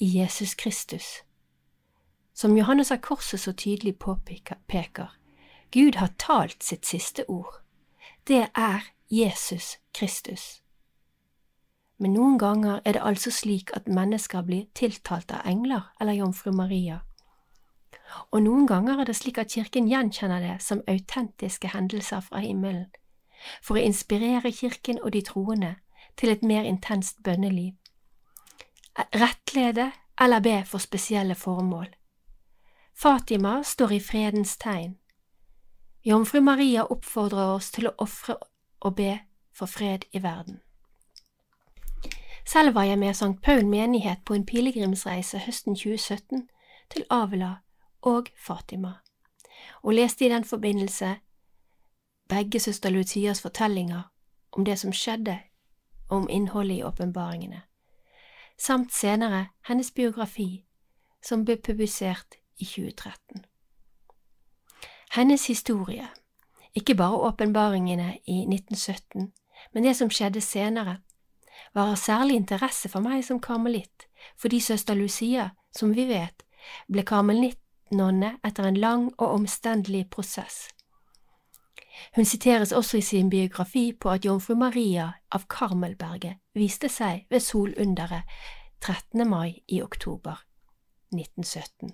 i 0.00 0.08
Jesus 0.18 0.54
Kristus. 0.54 1.20
Som 2.34 2.56
Johannes 2.56 2.92
av 2.92 3.02
Korset 3.04 3.42
så 3.42 3.52
tydelig 3.52 3.98
påpeker, 3.98 5.12
Gud 5.70 6.00
har 6.00 6.16
talt 6.18 6.62
sitt 6.62 6.86
siste 6.86 7.28
ord. 7.28 7.60
Det 8.26 8.48
er 8.56 8.88
Jesus 9.10 9.76
Kristus 9.92 10.60
men 12.00 12.14
noen 12.16 12.38
ganger 12.40 12.80
er 12.88 12.96
det 12.96 13.04
altså 13.04 13.30
slik 13.34 13.74
at 13.76 13.88
mennesker 13.88 14.44
blir 14.46 14.64
tiltalt 14.74 15.32
av 15.36 15.44
engler 15.48 15.90
eller 16.00 16.16
Jomfru 16.16 16.48
Maria. 16.56 17.02
Og 18.30 18.42
noen 18.42 18.66
ganger 18.66 19.00
er 19.00 19.08
det 19.08 19.16
slik 19.18 19.38
at 19.38 19.50
Kirken 19.50 19.88
gjenkjenner 19.90 20.40
det 20.40 20.56
som 20.62 20.82
autentiske 20.88 21.70
hendelser 21.72 22.20
fra 22.20 22.42
himmelen, 22.44 22.86
for 23.62 23.78
å 23.78 23.84
inspirere 23.84 24.52
Kirken 24.52 25.00
og 25.02 25.12
de 25.12 25.22
troende 25.26 25.74
til 26.16 26.30
et 26.30 26.42
mer 26.42 26.66
intenst 26.68 27.22
bønneliv, 27.24 27.74
rettlede 29.14 29.90
eller 30.20 30.40
be 30.40 30.62
for 30.66 30.78
spesielle 30.78 31.34
formål. 31.34 31.88
Fatima 32.94 33.62
står 33.64 33.92
i 33.96 34.00
fredens 34.00 34.56
tegn. 34.56 34.98
Jomfru 36.04 36.40
Maria 36.40 36.84
oppfordrer 36.84 37.54
oss 37.54 37.70
til 37.70 37.88
å 37.88 37.94
ofre 37.98 38.36
og 38.80 38.96
be 38.96 39.18
for 39.52 39.66
fred 39.66 40.04
i 40.12 40.22
verden. 40.22 40.60
Selv 42.46 42.74
var 42.74 42.82
jeg 42.82 42.98
med 42.98 43.10
St. 43.10 43.40
Paul 43.42 43.66
menighet 43.66 44.24
på 44.24 44.34
en 44.34 44.46
pilegrimsreise 44.46 45.38
høsten 45.38 45.76
2017 45.76 46.48
til 46.90 47.04
Avila 47.10 47.56
og 48.02 48.28
Fatima. 48.46 48.92
og 49.82 49.92
leste 49.92 50.26
i 50.26 50.28
den 50.28 50.44
forbindelse 50.44 51.16
begge 52.28 52.60
søster 52.60 52.90
Lucias 52.90 53.40
fortellinger 53.42 54.02
om 54.52 54.64
det 54.64 54.78
som 54.78 54.92
skjedde, 54.92 55.38
og 56.08 56.16
om 56.16 56.28
innholdet 56.30 56.74
i 56.74 56.82
åpenbaringene, 56.82 57.62
samt 58.58 58.92
senere 58.92 59.46
hennes 59.68 59.90
biografi, 59.90 60.64
som 61.22 61.44
ble 61.44 61.56
publisert 61.56 62.34
i 62.58 62.64
2013. 62.64 63.44
Hennes 65.14 65.46
historie, 65.46 66.08
ikke 66.74 66.94
bare 66.94 67.16
åpenbaringene 67.16 68.18
i 68.26 68.40
1917, 68.40 69.32
men 69.72 69.84
det 69.84 69.96
som 69.96 70.10
skjedde 70.10 70.40
senere, 70.40 70.98
var 71.74 71.90
av 71.90 71.96
særlig 71.96 72.36
interesse 72.36 72.88
for 72.88 73.00
meg 73.00 73.24
som 73.24 73.40
karmelitt, 73.40 74.06
fordi 74.36 74.60
søster 74.60 74.94
Lucia, 74.94 75.50
som 75.76 75.94
vi 75.94 76.06
vet, 76.08 76.46
ble 76.88 77.04
karmelittnonne 77.90 78.38
etter 78.44 78.64
en 78.64 78.76
lang 78.76 79.12
og 79.18 79.34
omstendelig 79.34 80.10
prosess. 80.10 80.68
Hun 82.16 82.24
siteres 82.24 82.72
også 82.72 82.96
i 82.96 83.00
sin 83.00 83.30
biografi 83.30 83.92
på 83.92 84.10
at 84.10 84.24
jomfru 84.24 84.54
Maria 84.54 85.12
av 85.30 85.46
Karmelberget 85.48 86.38
viste 86.54 86.88
seg 86.88 87.26
ved 87.30 87.40
solunderet 87.40 88.22
13. 88.80 89.28
mai 89.28 89.62
i 89.68 89.82
oktober 89.82 90.40
1917. 91.12 91.92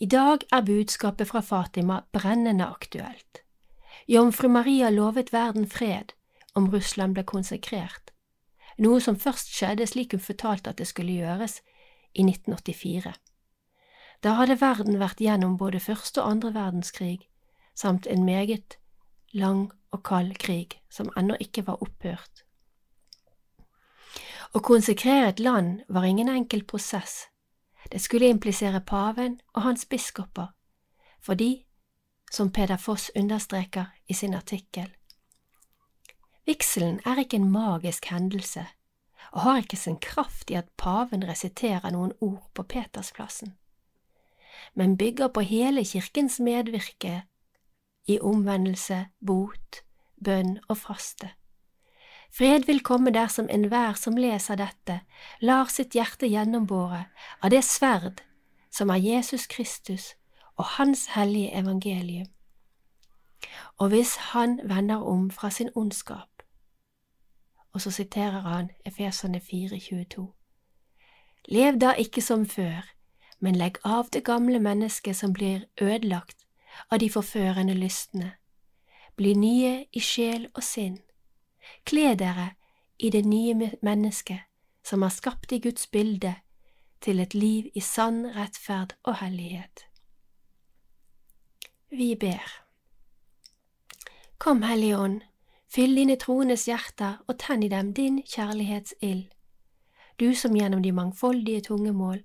I 0.00 0.06
dag 0.06 0.38
er 0.52 0.64
budskapet 0.64 1.28
fra 1.28 1.40
Fatima 1.40 2.02
brennende 2.12 2.66
aktuelt. 2.66 3.42
Jomfru 4.08 4.48
Maria 4.48 4.90
lovet 4.90 5.32
verden 5.32 5.66
fred 5.66 6.12
om 6.54 6.70
Russland 6.70 7.14
ble 7.14 7.24
konsekrert, 7.24 8.12
noe 8.78 9.00
som 9.00 9.16
først 9.16 9.48
skjedde 9.50 9.86
slik 9.86 10.12
hun 10.12 10.20
fortalte 10.20 10.70
at 10.70 10.78
det 10.78 10.86
skulle 10.86 11.12
gjøres, 11.12 11.62
i 12.14 12.22
1984. 12.22 13.14
Da 14.22 14.36
hadde 14.38 14.60
verden 14.60 14.98
vært 15.00 15.20
gjennom 15.20 15.58
både 15.58 15.80
første 15.80 16.22
og 16.22 16.30
andre 16.30 16.54
verdenskrig, 16.54 17.28
samt 17.74 18.06
en 18.06 18.24
meget 18.24 18.78
lang 19.32 19.72
og 19.90 20.02
kald 20.02 20.34
krig 20.38 20.80
som 20.90 21.10
ennå 21.16 21.36
ikke 21.40 21.66
var 21.66 21.82
opphørt. 21.82 22.44
Å 24.54 24.62
konsekrere 24.62 25.32
et 25.32 25.40
land 25.42 25.80
var 25.88 26.06
ingen 26.06 26.28
enkel 26.30 26.62
prosess. 26.64 27.26
Det 27.90 28.00
skulle 28.00 28.30
implisere 28.30 28.80
paven 28.80 29.40
og 29.52 29.62
hans 29.66 29.84
biskoper, 29.84 30.52
fordi, 31.20 31.66
som 32.32 32.52
Peder 32.52 32.78
Foss 32.78 33.10
understreker 33.16 33.90
i 34.08 34.14
sin 34.14 34.34
artikkel, 34.34 34.88
vigselen 36.46 37.00
er 37.04 37.20
ikke 37.20 37.36
en 37.40 37.50
magisk 37.50 38.06
hendelse 38.12 38.66
og 39.32 39.40
har 39.40 39.60
ikke 39.62 39.76
sin 39.76 39.98
kraft 39.98 40.50
i 40.50 40.54
at 40.54 40.70
paven 40.78 41.26
resiterer 41.26 41.90
noen 41.90 42.12
ord 42.20 42.44
på 42.54 42.62
Petersplassen, 42.62 43.56
men 44.74 44.96
bygger 44.96 45.28
på 45.28 45.40
hele 45.40 45.84
kirkens 45.84 46.40
medvirke 46.40 47.22
i 48.06 48.18
omvendelse, 48.20 49.06
bot, 49.26 49.82
bønn 50.24 50.58
og 50.68 50.76
faste. 50.76 51.30
Fred 52.34 52.66
vil 52.66 52.82
komme 52.82 53.12
dersom 53.14 53.48
enhver 53.50 53.94
som 53.94 54.16
leser 54.18 54.58
dette, 54.58 55.00
lar 55.40 55.70
sitt 55.70 55.94
hjerte 55.94 56.26
gjennombåre 56.26 57.04
av 57.40 57.50
det 57.54 57.62
sverd 57.64 58.24
som 58.74 58.90
er 58.90 58.98
Jesus 58.98 59.46
Kristus 59.46 60.14
og 60.56 60.64
Hans 60.76 61.06
hellige 61.14 61.54
evangelium. 61.54 62.26
Og 63.78 63.88
hvis 63.88 64.16
han 64.16 64.60
vender 64.64 64.96
om 64.96 65.30
fra 65.30 65.50
sin 65.50 65.70
ondskap, 65.74 66.42
og 67.72 67.80
så 67.80 67.90
siterer 67.90 68.40
han 68.40 68.70
Efesene 68.86 69.38
4,22. 69.38 70.26
Lev 71.48 71.78
da 71.80 71.92
ikke 71.92 72.22
som 72.22 72.46
før, 72.46 72.82
men 73.44 73.58
legg 73.60 73.76
av 73.84 74.08
det 74.12 74.24
gamle 74.24 74.58
mennesket 74.58 75.16
som 75.16 75.32
blir 75.36 75.66
ødelagt 75.80 76.46
av 76.88 76.98
de 76.98 77.10
forførende 77.10 77.74
lystne. 77.76 78.30
Bli 79.16 79.34
nye 79.34 79.72
i 79.92 80.00
sjel 80.00 80.48
og 80.54 80.62
sinn. 80.64 80.96
Kle 81.84 82.14
dere 82.16 82.54
i 82.98 83.10
det 83.12 83.24
nye 83.28 83.70
mennesket 83.82 84.48
som 84.84 85.04
er 85.04 85.12
skapt 85.12 85.52
i 85.52 85.60
Guds 85.60 85.86
bilde, 85.86 86.34
til 87.04 87.20
et 87.20 87.34
liv 87.34 87.68
i 87.76 87.80
sann 87.84 88.24
rettferd 88.32 88.96
og 89.04 89.18
hellighet. 89.20 89.84
Vi 91.90 92.14
ber. 92.16 92.48
Kom, 94.38 94.62
Hellige 94.62 94.98
Ånd, 94.98 95.20
fyll 95.68 95.96
dine 95.96 96.16
troendes 96.16 96.64
hjerter 96.64 97.20
og 97.28 97.36
tenn 97.38 97.62
i 97.62 97.68
dem 97.68 97.92
din 97.92 98.22
kjærlighetsild. 98.24 99.26
Du 100.20 100.32
som 100.34 100.56
gjennom 100.56 100.82
de 100.82 100.92
mangfoldige 100.92 101.60
tungemål 101.68 102.24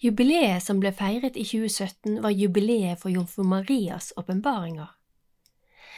Jubileet 0.00 0.62
som 0.64 0.78
ble 0.80 0.94
feiret 0.96 1.36
i 1.36 1.44
2017, 1.44 2.22
var 2.24 2.32
jubileet 2.32 3.02
for 3.02 3.12
jomfru 3.12 3.44
Marias 3.44 4.14
åpenbaringer. 4.16 4.88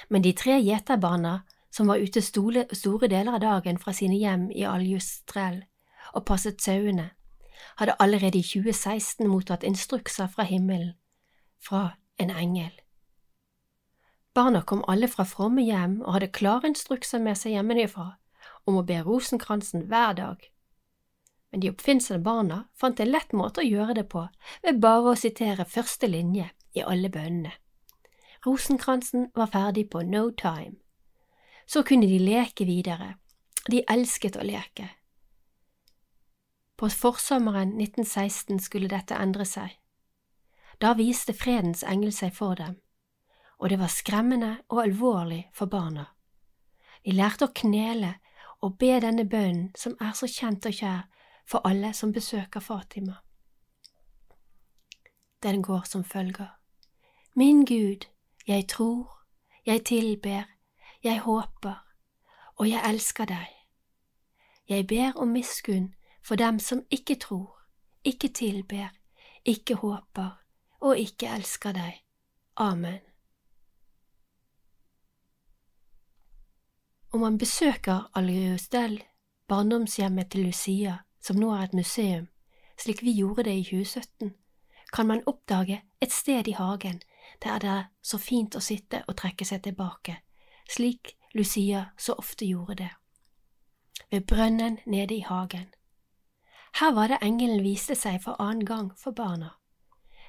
Men 0.08 0.22
de 0.22 0.32
tre 0.32 0.56
gjeterbarna, 0.58 1.42
som 1.70 1.86
var 1.86 2.02
ute 2.02 2.22
store, 2.22 2.66
store 2.74 3.08
deler 3.08 3.36
av 3.38 3.40
dagen 3.40 3.78
fra 3.78 3.94
sine 3.94 4.18
hjem 4.18 4.50
i 4.50 4.66
Aljustrell 4.66 5.62
og 6.12 6.26
passet 6.26 6.58
sauene, 6.60 7.12
hadde 7.78 7.94
allerede 8.02 8.42
i 8.42 8.42
2016 8.42 9.28
mottatt 9.30 9.62
instrukser 9.62 10.26
fra 10.26 10.44
himmelen, 10.50 10.96
fra 11.62 11.94
en 12.18 12.34
engel. 12.34 12.72
Barna 14.34 14.62
kom 14.66 14.82
alle 14.88 15.06
fra 15.08 15.24
fromme 15.28 15.62
hjem 15.62 16.00
og 16.02 16.16
hadde 16.16 16.32
klare 16.34 16.72
instrukser 16.72 17.22
med 17.22 17.38
seg 17.38 17.54
hjemmefra 17.54 18.16
om 18.66 18.80
å 18.80 18.86
be 18.86 18.98
rosenkransen 19.06 19.86
hver 19.86 20.18
dag 20.18 20.51
men 21.52 21.60
de 21.60 21.70
oppfinnsomme 21.70 22.24
barna 22.24 22.62
fant 22.80 23.00
en 23.00 23.10
lett 23.12 23.34
måte 23.36 23.60
å 23.60 23.66
gjøre 23.66 23.98
det 24.00 24.06
på 24.12 24.24
ved 24.64 24.80
bare 24.80 25.12
å 25.12 25.18
sitere 25.18 25.68
første 25.68 26.08
linje 26.08 26.48
i 26.72 26.84
alle 26.84 27.10
bønnene. 27.12 27.52
Rosenkransen 28.46 29.28
var 29.36 29.52
ferdig 29.52 29.90
på 29.90 30.02
no 30.02 30.30
time. 30.30 30.80
Så 31.66 31.84
kunne 31.86 32.08
de 32.10 32.18
leke 32.18 32.64
videre. 32.66 33.14
De 33.70 33.84
elsket 33.86 34.36
å 34.36 34.42
leke. 34.42 34.88
På 36.74 36.88
forsommeren 36.90 37.76
1916 37.78 38.58
skulle 38.64 38.90
dette 38.90 39.14
endre 39.14 39.46
seg. 39.46 39.76
Da 40.82 40.96
viste 40.98 41.36
fredens 41.36 41.84
engel 41.86 42.10
seg 42.16 42.32
for 42.34 42.58
dem, 42.58 42.80
og 43.60 43.70
det 43.70 43.78
var 43.78 43.92
skremmende 43.92 44.56
og 44.72 44.82
alvorlig 44.82 45.44
for 45.54 45.70
barna. 45.70 46.08
De 47.04 47.14
lærte 47.14 47.46
å 47.46 47.54
knele 47.54 48.16
og 48.62 48.80
be 48.80 48.96
denne 49.04 49.28
bønnen 49.28 49.70
som 49.78 49.94
er 50.00 50.16
så 50.18 50.26
kjent 50.26 50.66
og 50.66 50.74
kjær 50.74 51.04
for 51.44 51.66
alle 51.66 51.92
som 51.92 52.12
besøker 52.12 52.60
Fatima. 52.60 53.14
Den 55.42 55.62
går 55.62 55.82
som 55.86 56.04
følger. 56.04 56.58
Min 57.34 57.64
Gud, 57.64 58.06
jeg 58.46 58.68
tror, 58.68 59.24
jeg 59.66 59.84
tilber, 59.84 60.42
jeg 61.02 61.20
håper, 61.20 61.86
og 62.56 62.70
jeg 62.70 62.82
elsker 62.88 63.24
deg. 63.24 63.48
Jeg 64.68 64.86
ber 64.86 65.12
om 65.16 65.28
miskunn 65.28 65.94
for 66.22 66.34
dem 66.34 66.58
som 66.58 66.84
ikke 66.90 67.14
tror, 67.14 67.58
ikke 68.04 68.28
tilber, 68.28 68.88
ikke 69.44 69.74
håper 69.74 70.38
og 70.80 70.98
ikke 70.98 71.26
elsker 71.26 71.72
deg. 71.72 72.02
Amen. 72.56 73.00
Om 77.12 77.20
man 77.20 77.38
besøker 77.38 78.10
Algeusdel, 78.14 79.02
barndomshjemmet 79.48 80.30
til 80.30 80.46
Lucia, 80.46 80.96
som 81.22 81.38
nå 81.38 81.52
er 81.54 81.68
et 81.68 81.74
museum, 81.74 82.28
slik 82.78 83.02
vi 83.02 83.14
gjorde 83.16 83.46
det 83.48 83.56
i 83.60 83.64
2017, 83.64 84.34
kan 84.92 85.06
man 85.06 85.22
oppdage 85.26 85.82
et 86.00 86.12
sted 86.12 86.48
i 86.48 86.56
hagen 86.58 87.00
der 87.42 87.58
det 87.58 87.68
er 87.68 87.84
så 88.02 88.18
fint 88.18 88.56
å 88.56 88.60
sitte 88.60 89.02
og 89.08 89.16
trekke 89.16 89.44
seg 89.44 89.62
tilbake, 89.64 90.18
slik 90.68 91.14
Lucia 91.34 91.86
så 91.96 92.14
ofte 92.18 92.46
gjorde 92.46 92.76
det. 92.82 92.90
Ved 94.10 94.26
brønnen 94.28 94.78
nede 94.86 95.16
i 95.16 95.24
hagen. 95.24 95.70
Her 96.80 96.92
var 96.92 97.08
det 97.08 97.22
engelen 97.22 97.64
viste 97.64 97.94
seg 97.96 98.20
for 98.24 98.40
annen 98.40 98.66
gang 98.66 98.92
for 98.96 99.12
barna. 99.12 99.54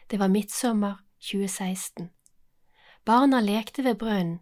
Det 0.09 0.19
var 0.19 0.31
midtsommer 0.31 1.01
2016. 1.19 2.09
Barna 3.05 3.39
lekte 3.39 3.83
ved 3.83 3.95
brønnen, 3.95 4.39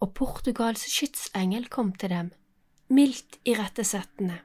og 0.00 0.14
Portugals 0.14 0.84
skytsengel 0.92 1.68
kom 1.68 1.92
til 1.92 2.10
dem, 2.10 2.30
mildt 2.88 3.40
irettesettende. 3.44 4.38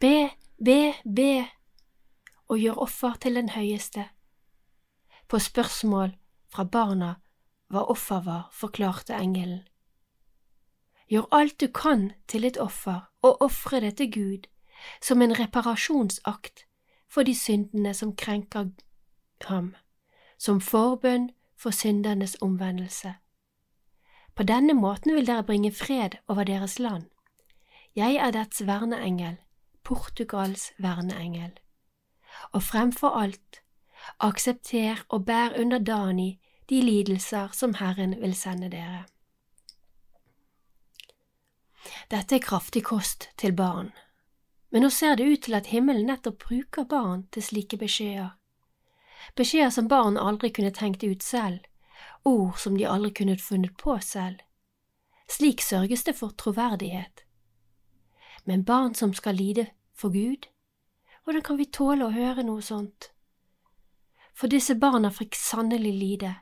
Be 0.00 0.30
Be, 0.64 0.94
be 1.04 1.48
og 2.48 2.58
gjør 2.58 2.82
offer 2.84 3.14
til 3.20 3.34
den 3.34 3.48
høyeste. 3.48 4.04
På 5.28 5.38
spørsmål 5.38 6.12
fra 6.52 6.64
barna 6.64 7.14
hva 7.70 7.86
offer 7.88 8.20
var, 8.26 8.48
forklarte 8.52 9.14
engelen. 9.14 9.62
Gjør 11.08 11.28
alt 11.32 11.60
du 11.60 11.68
kan 11.74 12.12
til 12.28 12.44
et 12.44 12.58
offer, 12.58 13.00
og 13.22 13.42
ofre 13.42 13.80
det 13.80 13.96
til 13.96 14.12
Gud, 14.12 14.46
som 15.02 15.22
en 15.22 15.38
reparasjonsakt 15.38 16.66
for 17.08 17.22
de 17.22 17.34
syndene 17.34 17.94
som 17.94 18.16
krenker 18.16 18.70
ham, 19.46 19.74
som 20.38 20.60
forbønn 20.60 21.30
for 21.56 21.70
syndernes 21.70 22.36
omvendelse. 22.40 23.14
På 24.34 24.42
denne 24.42 24.74
måten 24.74 25.14
vil 25.14 25.26
dere 25.26 25.44
bringe 25.44 25.72
fred 25.72 26.18
over 26.28 26.44
deres 26.44 26.78
land. 26.78 27.06
Jeg 27.96 28.14
er 28.14 28.30
dets 28.30 28.66
verneengel, 28.66 29.36
Portugals 29.84 30.72
verneengel. 30.78 31.52
Og 32.52 32.62
fremfor 32.62 33.16
alt, 33.20 33.62
aksepter 34.18 35.04
og 35.08 35.24
bær 35.26 35.56
underdanig 35.60 36.40
de 36.70 36.82
lidelser 36.82 37.48
som 37.52 37.74
Herren 37.74 38.14
vil 38.20 38.34
sende 38.34 38.70
dere. 38.70 39.04
Dette 42.10 42.36
er 42.36 42.44
kraftig 42.44 42.84
kost 42.84 43.28
til 43.38 43.52
barn, 43.56 43.90
men 44.70 44.84
nå 44.84 44.90
ser 44.94 45.16
det 45.18 45.26
ut 45.26 45.42
til 45.46 45.56
at 45.58 45.70
himmelen 45.72 46.06
nettopp 46.06 46.44
bruker 46.44 46.84
barn 46.84 47.26
til 47.34 47.42
slike 47.42 47.78
beskjeder. 47.80 48.36
Beskjeder 49.36 49.70
som 49.74 49.88
barn 49.88 50.18
aldri 50.18 50.50
kunne 50.54 50.72
tenkt 50.74 51.04
ut 51.04 51.22
selv, 51.22 51.64
ord 52.24 52.58
som 52.58 52.76
de 52.78 52.86
aldri 52.88 53.12
kunne 53.14 53.38
funnet 53.38 53.76
på 53.76 53.98
selv. 54.04 54.40
Slik 55.30 55.62
sørges 55.62 56.04
det 56.04 56.16
for 56.18 56.34
troverdighet. 56.38 57.24
Men 58.44 58.64
barn 58.64 58.94
som 58.94 59.14
skal 59.14 59.34
lide 59.34 59.66
for 59.94 60.10
Gud, 60.10 60.46
hvordan 61.24 61.42
kan 61.42 61.58
vi 61.60 61.66
tåle 61.66 62.06
å 62.06 62.14
høre 62.14 62.42
noe 62.42 62.62
sånt? 62.62 63.10
For 64.34 64.48
disse 64.48 64.74
barna 64.74 65.10
fikk 65.12 65.36
sannelig 65.36 65.92
lide, 65.92 66.34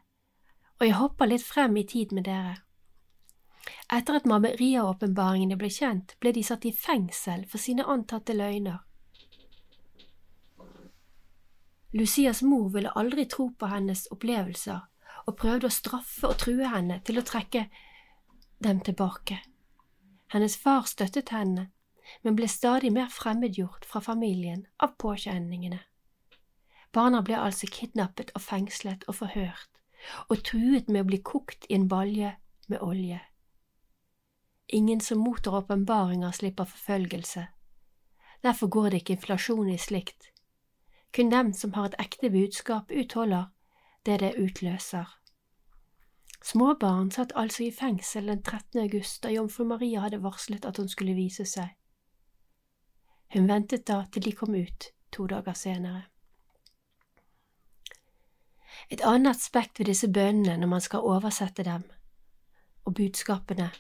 og 0.79 0.87
jeg 0.87 0.99
hopper 1.01 1.27
litt 1.27 1.43
frem 1.43 1.77
i 1.77 1.87
tid 1.87 2.15
med 2.15 2.29
dere. 2.29 2.61
Etter 3.93 4.21
at 4.21 4.29
Maria-åpenbaringene 4.29 5.57
ble 5.59 5.71
kjent, 5.73 6.15
ble 6.21 6.33
de 6.37 6.45
satt 6.47 6.67
i 6.69 6.73
fengsel 6.73 7.45
for 7.49 7.61
sine 7.61 7.85
antatte 7.85 8.37
løgner. 8.37 8.85
Lucias 11.97 12.43
mor 12.43 12.69
ville 12.71 12.93
aldri 13.01 13.25
tro 13.27 13.49
på 13.59 13.69
hennes 13.73 14.07
opplevelser 14.13 14.81
og 15.27 15.37
prøvde 15.37 15.69
å 15.69 15.73
straffe 15.73 16.29
og 16.29 16.37
true 16.41 16.69
henne 16.69 17.01
til 17.05 17.19
å 17.21 17.25
trekke 17.25 17.65
dem 18.65 18.83
tilbake. 18.85 19.41
Hennes 20.33 20.57
far 20.61 20.85
støttet 20.89 21.33
henne, 21.33 21.71
men 22.23 22.37
ble 22.37 22.49
stadig 22.49 22.93
mer 22.93 23.09
fremmedgjort 23.13 23.85
fra 23.85 24.01
familien 24.01 24.67
av 24.79 24.97
påkjenningene. 24.99 25.81
Barna 26.93 27.21
ble 27.23 27.37
altså 27.37 27.69
kidnappet 27.71 28.33
og 28.35 28.43
fengslet 28.43 29.05
og 29.09 29.19
forhørt, 29.21 29.71
og 30.29 30.45
truet 30.45 30.89
med 30.89 31.05
å 31.05 31.09
bli 31.11 31.21
kokt 31.23 31.69
i 31.69 31.77
en 31.77 31.89
balje 31.89 32.37
med 32.69 32.81
olje. 32.85 33.21
Ingen 34.69 35.01
som 35.01 35.19
mottar 35.25 35.55
åpenbaringer, 35.63 36.33
slipper 36.33 36.65
forfølgelse. 36.65 37.47
Derfor 38.43 38.69
går 38.69 38.91
det 38.91 39.01
ikke 39.03 39.17
inflasjon 39.17 39.71
i 39.71 39.79
slikt. 39.79 40.33
Kun 41.13 41.31
dem 41.31 41.53
som 41.53 41.73
har 41.73 41.89
et 41.89 41.97
ekte 41.99 42.31
budskap, 42.31 42.93
utholder 42.93 43.49
det 44.07 44.21
det 44.21 44.35
utløser. 44.37 45.09
Småbarn 46.45 47.11
satt 47.11 47.33
altså 47.35 47.65
i 47.65 47.73
fengsel 47.75 48.29
den 48.29 48.43
13. 48.43 48.81
august 48.83 49.23
da 49.25 49.33
jomfru 49.33 49.65
Maria 49.65 50.05
hadde 50.05 50.23
varslet 50.23 50.65
at 50.65 50.77
hun 50.77 50.89
skulle 50.89 51.17
vise 51.17 51.45
seg. 51.49 51.75
Hun 53.33 53.49
ventet 53.49 53.87
da 53.89 54.05
til 54.13 54.25
de 54.25 54.33
kom 54.33 54.55
ut 54.55 54.89
to 55.13 55.27
dager 55.27 55.53
senere. 55.53 56.03
Et 58.91 59.01
annet 59.05 59.37
aspekt 59.37 59.79
ved 59.79 59.87
disse 59.91 60.09
bønnene 60.09 60.57
når 60.57 60.69
man 60.69 60.81
skal 60.81 61.05
oversette 61.05 61.65
dem, 61.65 61.85
og 62.85 62.95
budskapene, 62.95 63.71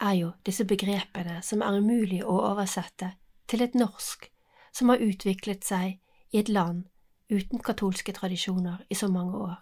er 0.00 0.12
jo 0.12 0.32
disse 0.46 0.64
begrepene 0.64 1.40
som 1.42 1.62
er 1.62 1.78
umulig 1.78 2.24
å 2.24 2.38
oversette 2.50 3.14
til 3.48 3.62
et 3.62 3.74
norsk 3.74 4.30
som 4.74 4.90
har 4.90 5.02
utviklet 5.02 5.64
seg 5.64 5.98
i 6.34 6.38
et 6.38 6.48
land 6.48 6.84
uten 7.30 7.62
katolske 7.62 8.12
tradisjoner 8.12 8.84
i 8.90 8.94
så 8.94 9.08
mange 9.08 9.38
år. 9.38 9.56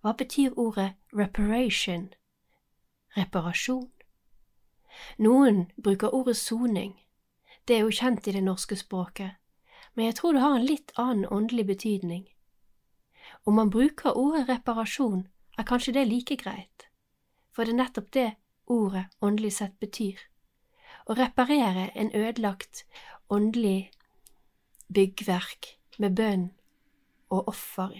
Hva 0.00 0.12
betyr 0.12 0.56
ordet 0.56 0.94
reparation? 1.12 2.08
Reparasjon? 3.16 3.90
Noen 5.18 5.66
bruker 5.82 6.14
ordet 6.14 6.36
soning. 6.36 6.94
Det 7.66 7.74
er 7.74 7.82
jo 7.82 7.90
kjent 7.90 8.28
i 8.28 8.32
det 8.36 8.44
norske 8.46 8.76
språket, 8.78 9.34
men 9.94 10.06
jeg 10.06 10.14
tror 10.18 10.36
det 10.36 10.42
har 10.42 10.56
en 10.56 10.66
litt 10.66 10.92
annen 11.02 11.26
åndelig 11.34 11.66
betydning. 11.66 12.26
Om 13.42 13.58
man 13.58 13.72
bruker 13.74 14.14
ordet 14.14 14.44
reparasjon, 14.48 15.26
er 15.58 15.66
kanskje 15.66 15.96
det 15.96 16.04
like 16.06 16.36
greit, 16.36 16.86
for 17.50 17.64
det 17.64 17.74
er 17.74 17.80
nettopp 17.80 18.12
det 18.14 18.28
ordet 18.70 19.06
åndelig 19.20 19.56
sett 19.58 19.74
betyr. 19.82 20.20
Å 21.10 21.18
reparere 21.18 21.88
en 21.94 22.12
ødelagt 22.14 22.84
åndelig 23.30 23.90
byggverk 24.86 25.72
med 25.98 26.14
bønn 26.14 26.48
og 27.34 27.50
offer, 27.50 27.98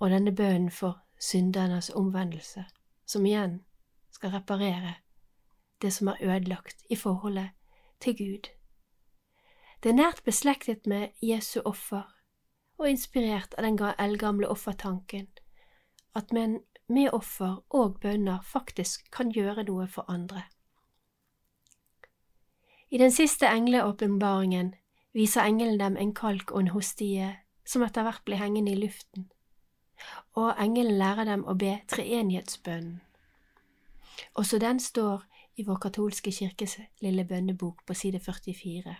og 0.00 0.10
denne 0.10 0.32
bønnen 0.32 0.72
for 0.72 1.02
syndernes 1.20 1.92
omvendelse, 1.92 2.64
som 3.04 3.26
igjen 3.28 3.60
skal 4.12 4.32
reparere 4.38 5.03
det 5.84 5.92
som 5.92 6.08
er 6.08 6.20
ødelagt 6.24 6.84
i 6.90 6.96
forholdet 6.96 7.50
til 8.00 8.16
Gud. 8.16 8.50
Det 9.82 9.90
er 9.90 10.00
nært 10.00 10.22
beslektet 10.24 10.86
med 10.86 11.08
Jesu 11.22 11.60
offer 11.64 12.08
og 12.78 12.88
inspirert 12.90 13.54
av 13.58 13.66
den 13.66 13.76
eldgamle 13.98 14.48
offertanken, 14.48 15.28
at 16.14 16.32
man 16.32 16.60
med 16.88 17.12
offer 17.12 17.60
og 17.70 18.00
bønner 18.00 18.40
faktisk 18.42 19.10
kan 19.12 19.32
gjøre 19.32 19.64
noe 19.68 19.86
for 19.88 20.08
andre. 20.08 20.42
I 22.90 22.98
den 22.98 23.12
siste 23.12 23.46
engleåpenbaringen 23.46 24.74
viser 25.12 25.44
engelen 25.44 25.80
dem 25.80 25.96
en 25.96 26.14
kalk 26.14 26.50
og 26.50 26.60
en 26.60 26.74
hostie 26.74 27.36
som 27.66 27.82
etter 27.82 28.02
hvert 28.02 28.24
blir 28.24 28.40
hengende 28.40 28.72
i 28.72 28.80
luften, 28.80 29.28
og 30.32 30.54
engelen 30.60 30.98
lærer 30.98 31.24
dem 31.24 31.44
å 31.44 31.54
be 31.54 31.78
treenighetsbønnen. 31.88 33.00
Også 34.34 34.58
den 34.58 34.80
står 34.80 35.24
i 35.56 35.64
vår 35.64 35.78
katolske 35.86 36.32
kirkes 36.32 36.78
lille 37.02 37.24
bønnebok 37.24 37.84
på 37.86 37.94
side 37.94 38.20
44. 38.20 38.94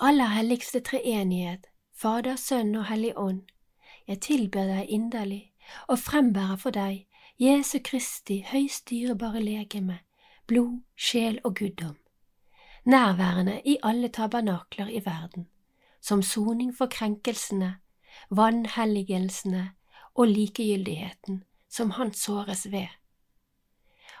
Aller 0.00 0.30
helligste 0.34 0.80
treenighet, 0.80 1.66
Fader, 1.94 2.36
Sønn 2.36 2.74
og 2.76 2.88
Hellig 2.88 3.12
Ånd, 3.16 3.42
jeg 4.06 4.20
tilber 4.20 4.66
deg 4.68 4.90
inderlig 4.90 5.52
og 5.88 5.98
frembærer 5.98 6.58
for 6.60 6.74
deg 6.74 7.06
Jesu 7.40 7.78
Kristi 7.84 8.42
høyst 8.46 8.90
dyrebare 8.90 9.40
legeme, 9.42 10.00
blod, 10.46 10.82
sjel 10.96 11.38
og 11.44 11.56
guddom, 11.58 11.96
nærværende 12.84 13.60
i 13.64 13.78
alle 13.82 14.08
tabernakler 14.08 14.90
i 14.90 15.00
verden, 15.04 15.48
som 16.00 16.22
soning 16.22 16.74
for 16.76 16.90
krenkelsene, 16.90 17.76
vanhelligelsene 18.30 19.70
og 20.14 20.28
likegyldigheten 20.28 21.42
som 21.74 21.90
han 21.90 22.12
såres 22.14 22.66
ved. 22.70 22.88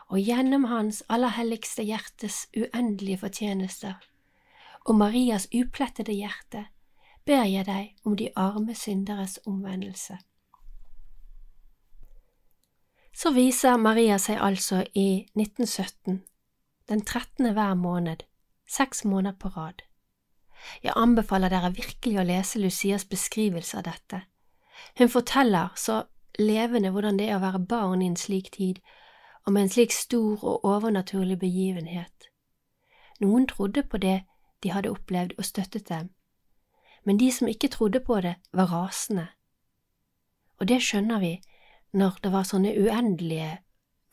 Og 0.08 0.20
gjennom 0.20 0.66
hans 0.68 1.02
aller 1.08 1.32
helligste 1.36 1.82
hjertes 1.82 2.44
uendelige 2.56 3.22
fortjenester 3.24 4.02
og 4.84 4.94
Marias 4.94 5.48
uplettede 5.54 6.12
hjerte 6.12 6.66
ber 7.24 7.46
jeg 7.48 7.64
deg 7.66 8.04
om 8.04 8.16
de 8.20 8.28
arme 8.36 8.74
synderes 8.76 9.38
omvendelse. 9.48 10.18
Så 13.14 13.30
viser 13.32 13.78
Maria 13.80 14.18
seg 14.18 14.40
altså 14.42 14.82
i 14.92 15.24
1917, 15.38 16.20
den 16.88 17.00
13. 17.00 17.52
hver 17.54 17.74
måned, 17.74 18.26
seks 18.68 19.04
måneder 19.04 19.38
på 19.38 19.48
rad. 19.56 19.84
Jeg 20.82 20.92
anbefaler 20.96 21.52
dere 21.52 21.72
virkelig 21.72 22.18
å 22.20 22.26
lese 22.26 22.60
Lucias 22.60 23.04
beskrivelse 23.08 23.78
av 23.78 23.86
dette. 23.88 24.24
Hun 24.98 25.08
forteller 25.08 25.72
så 25.76 26.02
levende 26.38 26.90
hvordan 26.90 27.16
det 27.20 27.30
er 27.30 27.38
å 27.38 27.44
være 27.44 27.62
barn 27.70 28.02
i 28.02 28.10
en 28.10 28.18
slik 28.18 28.50
tid, 28.52 28.82
med 29.52 29.62
en 29.62 29.68
slik 29.68 29.92
stor 29.92 30.44
og 30.44 30.64
overnaturlig 30.64 31.38
begivenhet. 31.38 32.28
Noen 33.20 33.46
trodde 33.46 33.82
på 33.82 33.98
det 33.98 34.22
de 34.62 34.70
hadde 34.72 34.90
opplevd 34.90 35.34
og 35.38 35.44
støttet 35.44 35.88
dem, 35.88 36.10
men 37.04 37.20
de 37.20 37.32
som 37.32 37.48
ikke 37.48 37.68
trodde 37.68 38.00
på 38.00 38.20
det, 38.20 38.34
var 38.52 38.72
rasende. 38.72 39.26
Og 40.58 40.68
det 40.68 40.82
skjønner 40.82 41.20
vi 41.20 41.40
når 41.92 42.18
det 42.22 42.32
var 42.32 42.48
sånne 42.48 42.72
uendelige 42.72 43.58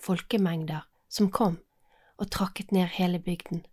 folkemengder 0.04 0.84
som 1.10 1.32
kom 1.32 1.58
og 2.18 2.32
trakket 2.32 2.72
ned 2.72 2.92
hele 2.98 3.20
bygden. 3.20 3.64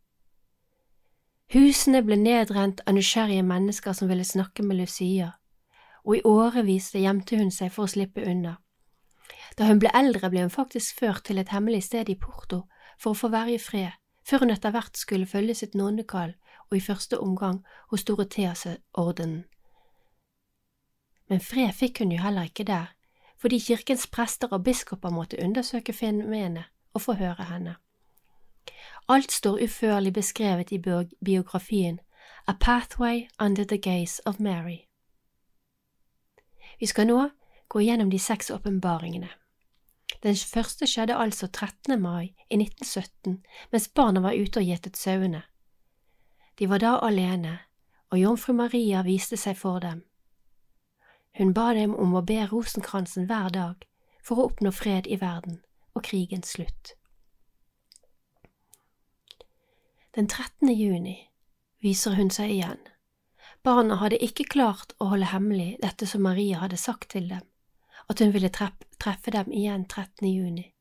Husene 1.53 2.03
ble 2.05 2.17
nedrent 2.21 2.81
av 2.87 2.95
nysgjerrige 2.95 3.43
mennesker 3.43 3.93
som 3.97 4.09
ville 4.09 4.25
snakke 4.25 4.63
med 4.63 4.77
Lucia, 4.77 5.31
og 6.05 6.17
i 6.17 6.25
årevis 6.25 6.93
gjemte 6.95 7.37
hun 7.41 7.51
seg 7.53 7.73
for 7.73 7.87
å 7.87 7.93
slippe 7.93 8.25
unna. 8.25 8.59
Da 9.59 9.67
hun 9.67 9.81
ble 9.83 9.91
eldre, 9.95 10.31
ble 10.31 10.45
hun 10.45 10.55
faktisk 10.55 11.01
ført 11.01 11.25
til 11.27 11.39
et 11.39 11.51
hemmelig 11.51 11.83
sted 11.89 12.09
i 12.09 12.15
Porto 12.15 12.63
for 12.99 13.11
å 13.11 13.19
få 13.19 13.31
være 13.33 13.57
i 13.57 13.63
fred, 13.63 13.97
før 14.23 14.45
hun 14.45 14.55
etter 14.55 14.71
hvert 14.71 14.97
skulle 14.97 15.27
følge 15.27 15.57
sitt 15.59 15.75
nonnekall 15.75 16.37
og 16.69 16.77
i 16.77 16.85
første 16.85 17.19
omgang 17.19 17.65
hos 17.91 18.05
Dorotheas-ordenen. 18.05 19.45
Men 21.29 21.41
fred 21.41 21.75
fikk 21.75 21.99
hun 21.99 22.13
jo 22.15 22.23
heller 22.23 22.47
ikke 22.49 22.65
der, 22.65 22.95
fordi 23.39 23.59
kirkens 23.59 24.07
prester 24.07 24.53
og 24.53 24.63
biskoper 24.65 25.11
måtte 25.11 25.41
undersøke 25.43 25.93
fenomenet 25.93 26.71
og 26.95 27.03
forhøre 27.03 27.51
henne. 27.51 27.75
Alt 29.09 29.33
står 29.33 29.63
uførlig 29.65 30.13
beskrevet 30.13 30.73
i 30.73 30.79
biografien 31.25 32.01
A 32.47 32.53
Pathway 32.61 33.29
Under 33.41 33.65
the 33.65 33.79
Gaze 33.79 34.23
of 34.27 34.41
Mary. 34.41 34.79
Vi 36.81 36.87
skal 36.87 37.07
nå 37.07 37.29
gå 37.69 37.81
gjennom 37.81 38.11
de 38.11 38.19
seks 38.19 38.51
åpenbaringene. 38.51 39.29
Den 40.23 40.35
første 40.35 40.87
skjedde 40.87 41.17
altså 41.17 41.47
13. 41.47 42.01
mai 42.03 42.35
i 42.51 42.59
1917, 42.59 43.39
mens 43.73 43.89
barna 43.89 44.21
var 44.21 44.35
ute 44.35 44.61
og 44.61 44.67
gjetet 44.67 44.99
sauene. 44.99 45.43
De 46.59 46.67
var 46.67 46.83
da 46.83 46.97
alene, 47.07 47.59
og 48.11 48.19
jomfru 48.19 48.53
Maria 48.53 49.05
viste 49.07 49.37
seg 49.37 49.57
for 49.57 49.79
dem. 49.85 50.03
Hun 51.39 51.53
ba 51.55 51.71
dem 51.77 51.95
om 51.95 52.17
å 52.19 52.25
be 52.27 52.41
rosenkransen 52.51 53.29
hver 53.31 53.53
dag 53.55 53.85
for 54.25 54.41
å 54.41 54.49
oppnå 54.51 54.73
fred 54.75 55.07
i 55.07 55.21
verden 55.21 55.61
og 55.95 56.03
krigens 56.09 56.57
slutt. 56.57 56.95
Den 60.17 60.27
13. 60.27 60.73
juni 60.75 61.29
viser 61.85 62.17
hun 62.19 62.33
seg 62.35 62.51
igjen. 62.51 62.81
Barna 63.63 64.01
hadde 64.01 64.19
ikke 64.25 64.49
klart 64.51 64.97
å 64.99 65.13
holde 65.13 65.31
hemmelig 65.31 65.77
dette 65.83 66.09
som 66.11 66.25
Maria 66.27 66.59
hadde 66.65 66.79
sagt 66.81 67.13
til 67.15 67.29
dem, 67.31 67.45
at 68.09 68.19
hun 68.21 68.33
ville 68.33 68.51
treffe 68.51 69.31
dem 69.31 69.53
igjen 69.53 69.85
13. 69.89 70.29
juni. 70.29 70.73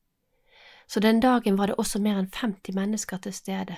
Så 0.87 0.99
den 0.99 1.19
dagen 1.19 1.57
var 1.57 1.67
det 1.67 1.75
også 1.75 1.99
mer 1.99 2.19
enn 2.21 2.31
50 2.31 2.75
mennesker 2.75 3.17
til 3.17 3.33
stede. 3.33 3.77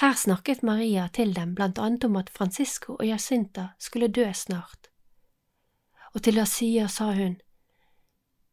Her 0.00 0.12
snakket 0.12 0.62
Maria 0.62 1.06
til 1.08 1.32
dem 1.36 1.54
blant 1.54 1.78
annet 1.78 2.04
om 2.04 2.16
at 2.16 2.30
Francisco 2.30 2.96
og 2.98 3.06
Jacinta 3.06 3.68
skulle 3.78 4.08
dø 4.08 4.26
snart. 4.32 4.90
Og 6.14 6.22
til 6.22 6.38
Asia 6.38 6.88
sa 6.88 7.12
hun, 7.12 7.38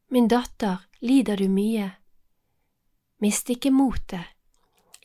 Min 0.09 0.27
datter, 0.27 0.85
lider 1.01 1.35
du 1.35 1.49
mye? 1.49 1.89
Mist 3.19 3.49
ikke 3.49 3.71
motet, 3.71 4.29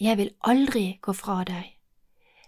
jeg 0.01 0.17
vil 0.19 0.35
aldri 0.45 0.99
gå 1.03 1.13
fra 1.13 1.45
deg. 1.45 1.79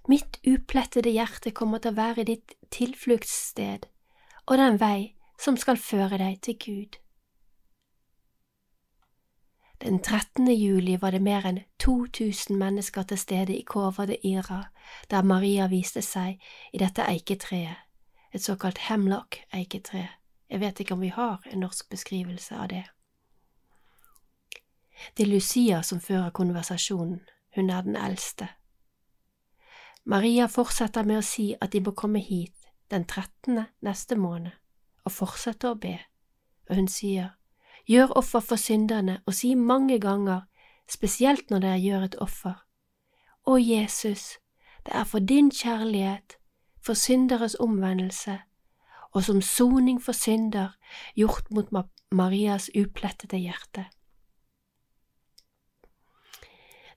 Mitt 0.09 0.39
uplettede 0.47 1.11
hjerte 1.11 1.51
kommer 1.51 1.79
til 1.79 1.95
å 1.95 1.99
være 1.99 2.25
ditt 2.29 2.55
tilfluktssted 2.71 3.87
og 4.47 4.59
den 4.59 4.79
vei 4.81 5.15
som 5.41 5.57
skal 5.57 5.79
føre 5.81 6.19
deg 6.21 6.43
til 6.45 6.59
Gud. 6.61 7.01
Den 9.81 10.03
13. 10.03 10.49
juli 10.53 10.99
var 11.01 11.11
det 11.11 11.23
mer 11.25 11.47
enn 11.49 11.63
2000 11.81 12.59
mennesker 12.61 13.03
til 13.09 13.19
stede 13.19 13.57
i 13.57 13.65
Kova 13.65 14.05
de 14.07 14.19
Ira, 14.29 14.67
der 15.11 15.23
Maria 15.23 15.71
viste 15.73 16.03
seg 16.05 16.37
i 16.73 16.79
dette 16.83 17.07
eiketreet, 17.09 17.81
et 18.33 18.45
såkalt 18.45 18.79
hemlock-eiketre. 18.91 20.09
Jeg 20.51 20.61
vet 20.61 20.81
ikke 20.81 20.95
om 20.95 21.01
vi 21.01 21.09
har 21.09 21.41
en 21.47 21.65
norsk 21.65 21.89
beskrivelse 21.89 22.55
av 22.55 22.69
det. 22.69 22.85
Det 25.17 25.25
er 25.25 25.33
Lucia 25.33 25.83
som 25.83 26.01
fører 26.01 26.31
konversasjonen, 26.31 27.21
hun 27.57 27.71
er 27.71 27.83
den 27.83 27.97
eldste. 27.97 28.49
Maria 30.05 30.47
fortsetter 30.47 31.09
med 31.09 31.23
å 31.23 31.25
si 31.25 31.55
at 31.57 31.73
de 31.73 31.81
må 31.81 31.97
komme 31.97 32.21
hit 32.21 32.69
den 32.91 33.07
13. 33.07 33.65
neste 33.81 34.17
måned, 34.17 34.53
og 35.11 35.17
fortsetter 35.19 35.75
å 35.75 35.79
be, 35.83 35.99
og 36.71 36.79
hun 36.79 36.89
sier, 36.89 37.35
Gjør 37.91 38.13
offer 38.21 38.43
for 38.45 38.61
synderne 38.61 39.17
og 39.27 39.35
si 39.35 39.55
mange 39.59 39.97
ganger, 39.99 40.45
spesielt 40.87 41.51
når 41.51 41.63
dere 41.65 41.79
gjør 41.83 42.05
et 42.07 42.19
offer, 42.23 42.55
Å 43.47 43.57
Jesus, 43.59 44.39
det 44.87 44.95
er 44.95 45.05
for 45.05 45.19
din 45.19 45.51
kjærlighet, 45.51 46.37
for 46.85 46.95
synderes 46.95 47.57
omvendelse, 47.61 48.37
og 49.13 49.25
som 49.25 49.41
soning 49.43 49.99
for 50.03 50.13
synder 50.13 50.77
gjort 51.17 51.51
mot 51.51 51.73
Marias 52.13 52.71
uplettede 52.77 53.41
hjerte. 53.41 53.87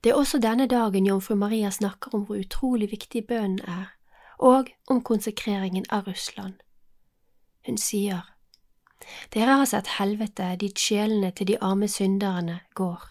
Det 0.04 0.12
er 0.12 0.20
også 0.20 0.38
denne 0.38 0.68
dagen 0.68 1.08
jomfru 1.08 1.36
Maria 1.36 1.72
snakker 1.72 2.14
om 2.14 2.26
hvor 2.28 2.36
utrolig 2.36 2.92
viktig 2.92 3.26
bønnen 3.28 3.64
er, 3.66 3.96
og 4.38 4.70
om 4.88 5.02
konsekreringen 5.02 5.86
av 5.90 6.08
Russland. 6.08 6.60
Hun 7.66 7.78
sier, 7.78 8.34
Dere 9.34 9.58
har 9.60 9.66
sett 9.66 9.96
helvete 10.00 10.54
dit 10.60 10.80
sjelene 10.80 11.32
til 11.36 11.48
de 11.48 11.58
arme 11.62 11.88
synderne 11.92 12.60
går. 12.76 13.02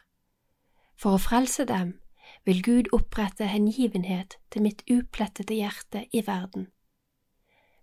For 0.96 1.16
å 1.16 1.20
frelse 1.20 1.66
dem 1.68 1.98
vil 2.46 2.62
Gud 2.64 2.90
opprette 2.96 3.46
hengivenhet 3.50 4.38
til 4.50 4.64
mitt 4.64 4.82
uplettede 4.90 5.58
hjerte 5.58 6.06
i 6.12 6.22
verden. 6.26 6.68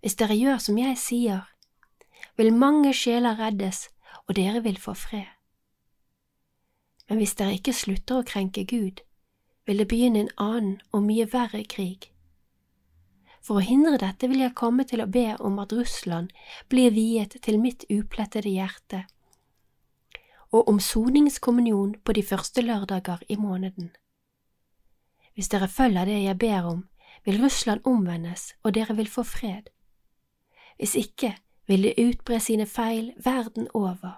Hvis 0.01 0.15
dere 0.19 0.37
gjør 0.37 0.61
som 0.63 0.77
jeg 0.79 0.97
sier, 0.97 1.41
vil 2.37 2.55
mange 2.55 2.93
sjeler 2.95 3.39
reddes, 3.39 3.89
og 4.27 4.35
dere 4.35 4.63
vil 4.63 4.79
få 4.79 4.93
fred. 4.93 5.27
Men 7.09 7.17
hvis 7.17 7.35
dere 7.35 7.57
ikke 7.57 7.73
slutter 7.73 8.19
å 8.19 8.27
krenke 8.27 8.63
Gud, 8.69 9.01
vil 9.65 9.81
det 9.81 9.87
begynne 9.89 10.25
en 10.25 10.35
annen 10.37 10.77
og 10.91 11.03
mye 11.05 11.25
verre 11.33 11.63
krig. 11.65 12.11
For 13.41 13.59
å 13.59 13.65
hindre 13.65 13.97
dette 14.01 14.27
vil 14.27 14.43
jeg 14.43 14.57
komme 14.57 14.85
til 14.87 15.01
å 15.03 15.09
be 15.09 15.33
om 15.39 15.59
at 15.63 15.73
Russland 15.73 16.33
blir 16.69 16.91
viet 16.91 17.37
til 17.41 17.59
mitt 17.61 17.85
uplettede 17.89 18.51
hjerte, 18.51 19.05
og 20.51 20.69
om 20.69 20.79
soningskommunion 20.81 21.95
på 22.03 22.13
de 22.17 22.23
første 22.25 22.61
lørdager 22.65 23.21
i 23.29 23.37
måneden. 23.37 23.91
Hvis 25.33 25.51
dere 25.53 25.69
følger 25.71 26.09
det 26.09 26.23
jeg 26.23 26.39
ber 26.41 26.65
om, 26.67 26.87
vil 27.25 27.41
Russland 27.43 27.85
omvendes, 27.85 28.55
og 28.63 28.73
dere 28.73 28.95
vil 28.97 29.07
få 29.07 29.23
fred. 29.23 29.69
Hvis 30.77 30.95
ikke 30.95 31.35
vil 31.67 31.85
det 31.85 31.99
utbre 32.01 32.39
sine 32.41 32.65
feil 32.65 33.13
verden 33.23 33.67
over 33.73 34.17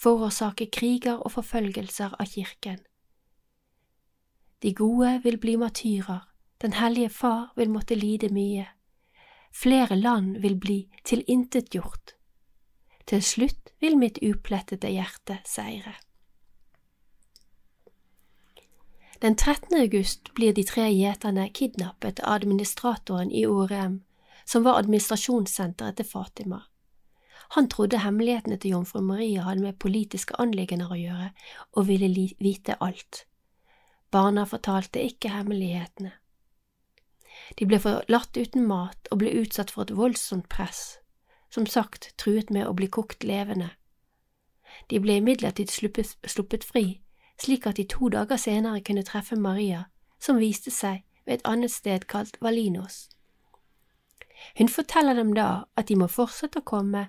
forårsake 0.00 0.70
kriger 0.72 1.20
og 1.20 1.32
forfølgelser 1.34 2.14
av 2.16 2.26
kirken. 2.26 2.78
De 4.62 4.72
gode 4.74 5.20
vil 5.24 5.36
bli 5.40 5.56
matyrer, 5.60 6.24
Den 6.60 6.72
hellige 6.72 7.08
Far 7.08 7.52
vil 7.56 7.70
måtte 7.70 7.94
lide 7.94 8.28
mye, 8.28 8.66
flere 9.52 9.96
land 9.96 10.36
vil 10.42 10.58
bli 10.60 10.90
tilintetgjort. 11.04 12.14
Til 13.06 13.22
slutt 13.22 13.72
vil 13.80 13.96
mitt 13.98 14.20
uplettede 14.22 14.90
hjerte 14.92 15.40
seire. 15.48 15.94
Den 19.22 19.36
13. 19.36 19.80
august 19.80 20.34
blir 20.34 20.52
de 20.52 20.64
tre 20.64 20.86
gjeterne 20.92 21.48
kidnappet 21.52 22.20
av 22.20 22.38
administratoren 22.40 23.32
i 23.32 23.46
ORM, 23.46 24.00
som 24.44 24.64
var 24.64 24.78
administrasjonssenteret 24.80 25.96
til 25.96 26.08
Fatima. 26.08 26.62
Han 27.56 27.68
trodde 27.68 27.98
hemmelighetene 28.00 28.56
til 28.56 28.76
jomfru 28.76 29.00
Maria 29.00 29.42
hadde 29.42 29.64
med 29.64 29.80
politiske 29.82 30.36
anliggender 30.38 30.92
å 30.92 31.00
gjøre, 31.00 31.28
og 31.72 31.88
ville 31.88 32.08
vite 32.38 32.78
alt. 32.80 33.24
Barna 34.10 34.46
fortalte 34.46 35.02
ikke 35.02 35.34
hemmelighetene. 35.34 36.12
De 37.58 37.66
ble 37.66 37.78
forlatt 37.82 38.36
uten 38.36 38.66
mat 38.66 39.10
og 39.10 39.22
ble 39.22 39.32
utsatt 39.42 39.70
for 39.74 39.86
et 39.86 39.96
voldsomt 39.96 40.48
press, 40.48 40.98
som 41.50 41.66
sagt 41.66 42.12
truet 42.16 42.50
med 42.50 42.66
å 42.66 42.74
bli 42.76 42.88
kokt 42.88 43.24
levende. 43.24 43.70
De 44.90 45.00
ble 45.00 45.18
imidlertid 45.18 45.70
sluppet, 45.70 46.16
sluppet 46.26 46.64
fri, 46.64 47.00
slik 47.40 47.66
at 47.66 47.76
de 47.76 47.86
to 47.88 48.10
dager 48.12 48.38
senere 48.38 48.82
kunne 48.86 49.04
treffe 49.06 49.36
Maria, 49.36 49.84
som 50.20 50.38
viste 50.38 50.70
seg 50.70 51.02
ved 51.24 51.38
et 51.38 51.48
annet 51.48 51.72
sted 51.72 52.06
kalt 52.06 52.36
Valinos. 52.40 53.08
Hun 54.58 54.68
forteller 54.68 55.14
dem 55.14 55.34
da 55.34 55.64
at 55.76 55.88
de 55.88 55.96
må 55.96 56.08
fortsette 56.08 56.60
å 56.60 56.66
komme 56.66 57.08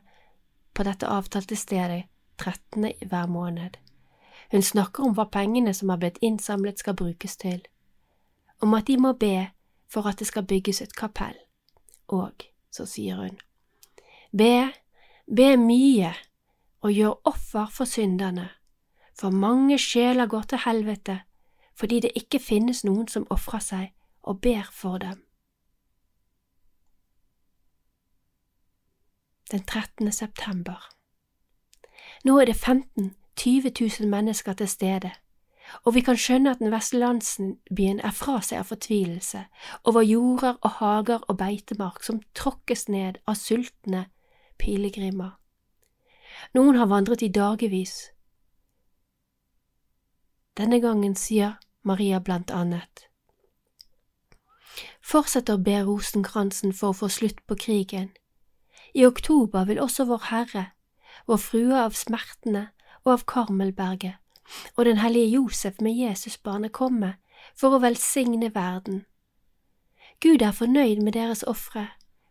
på 0.74 0.84
dette 0.88 1.08
avtalte 1.08 1.56
stedet 1.56 2.04
13. 2.42 2.92
hver 3.08 3.28
måned. 3.28 3.78
Hun 4.52 4.62
snakker 4.62 5.04
om 5.04 5.16
hva 5.16 5.28
pengene 5.32 5.74
som 5.74 5.90
har 5.90 6.02
blitt 6.02 6.20
innsamlet 6.22 6.80
skal 6.80 6.98
brukes 7.00 7.38
til, 7.38 7.62
om 8.62 8.74
at 8.74 8.88
de 8.88 8.98
må 8.98 9.14
be 9.14 9.52
for 9.92 10.08
at 10.08 10.20
det 10.20 10.28
skal 10.28 10.48
bygges 10.48 10.82
et 10.82 10.96
kapell, 10.96 11.38
og 12.08 12.46
så 12.72 12.86
sier 12.88 13.20
hun, 13.20 13.40
be, 14.38 14.72
be 15.28 15.56
mye 15.60 16.14
og 16.82 16.94
gjør 16.96 17.28
offer 17.28 17.68
for 17.72 17.86
synderne, 17.86 18.50
for 19.20 19.30
mange 19.30 19.78
sjeler 19.80 20.28
går 20.28 20.48
til 20.54 20.66
helvete 20.66 21.22
fordi 21.82 22.00
det 22.04 22.12
ikke 22.16 22.38
finnes 22.40 22.84
noen 22.86 23.08
som 23.10 23.24
ofrer 23.34 23.62
seg 23.64 23.86
og 24.22 24.42
ber 24.44 24.68
for 24.70 25.02
dem. 25.02 25.24
den 29.52 29.64
13. 29.66 30.12
september. 30.12 30.90
Nå 32.24 32.40
er 32.40 32.46
det 32.46 32.56
15 32.56 33.16
20 33.36 33.72
000 34.00 34.10
mennesker 34.10 34.54
til 34.54 34.68
stede, 34.68 35.12
og 35.86 35.96
vi 35.96 36.04
kan 36.06 36.18
skjønne 36.20 36.54
at 36.54 36.62
den 36.62 36.72
vesle 36.74 37.00
landsbyen 37.02 38.02
er 38.04 38.16
fra 38.16 38.40
seg 38.46 38.62
av 38.62 38.72
fortvilelse 38.72 39.46
over 39.90 40.06
jorder 40.06 40.58
og 40.62 40.78
hager 40.80 41.26
og 41.28 41.38
beitemark 41.42 42.04
som 42.06 42.22
tråkkes 42.38 42.88
ned 42.90 43.22
av 43.28 43.40
sultne 43.40 44.06
pilegrimer. 44.62 45.38
Noen 46.58 46.78
har 46.80 46.90
vandret 46.92 47.24
i 47.26 47.32
dagevis. 47.32 48.12
Denne 50.58 50.82
gangen 50.84 51.16
sier 51.16 51.58
Maria 51.84 52.20
blant 52.20 52.52
annet. 52.52 53.08
Fortsetter 55.02 55.58
å 55.58 55.64
be 55.66 55.80
rosenkransen 55.88 56.74
for 56.78 56.92
å 56.92 57.00
få 57.02 57.10
slutt 57.12 57.42
på 57.48 57.58
krigen, 57.66 58.12
I 58.94 59.06
oktober 59.08 59.66
vil 59.70 59.80
også 59.80 60.04
Vår 60.10 60.26
Herre, 60.28 60.66
Vår 61.28 61.40
Frue 61.40 61.78
av 61.80 61.96
smertene 61.96 62.68
og 63.06 63.14
av 63.14 63.26
Karmelberget, 63.26 64.21
og 64.76 64.86
den 64.86 64.98
hellige 64.98 65.30
Josef 65.30 65.82
med 65.82 65.92
Jesusbarnet 65.92 66.72
komme 66.72 67.16
for 67.56 67.76
å 67.76 67.82
velsigne 67.82 68.52
verden. 68.56 69.06
Gud 70.22 70.42
er 70.42 70.52
fornøyd 70.52 71.02
med 71.02 71.14
deres 71.14 71.44
ofre, 71.44 71.88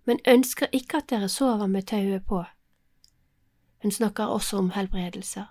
men 0.07 0.23
ønsker 0.29 0.67
ikke 0.73 1.03
at 1.03 1.11
dere 1.11 1.29
sover 1.29 1.67
med 1.67 1.89
tauet 1.91 2.27
på. 2.27 2.45
Hun 3.83 3.91
snakker 3.91 4.25
også 4.25 4.57
om 4.57 4.71
helbredelser. 4.71 5.45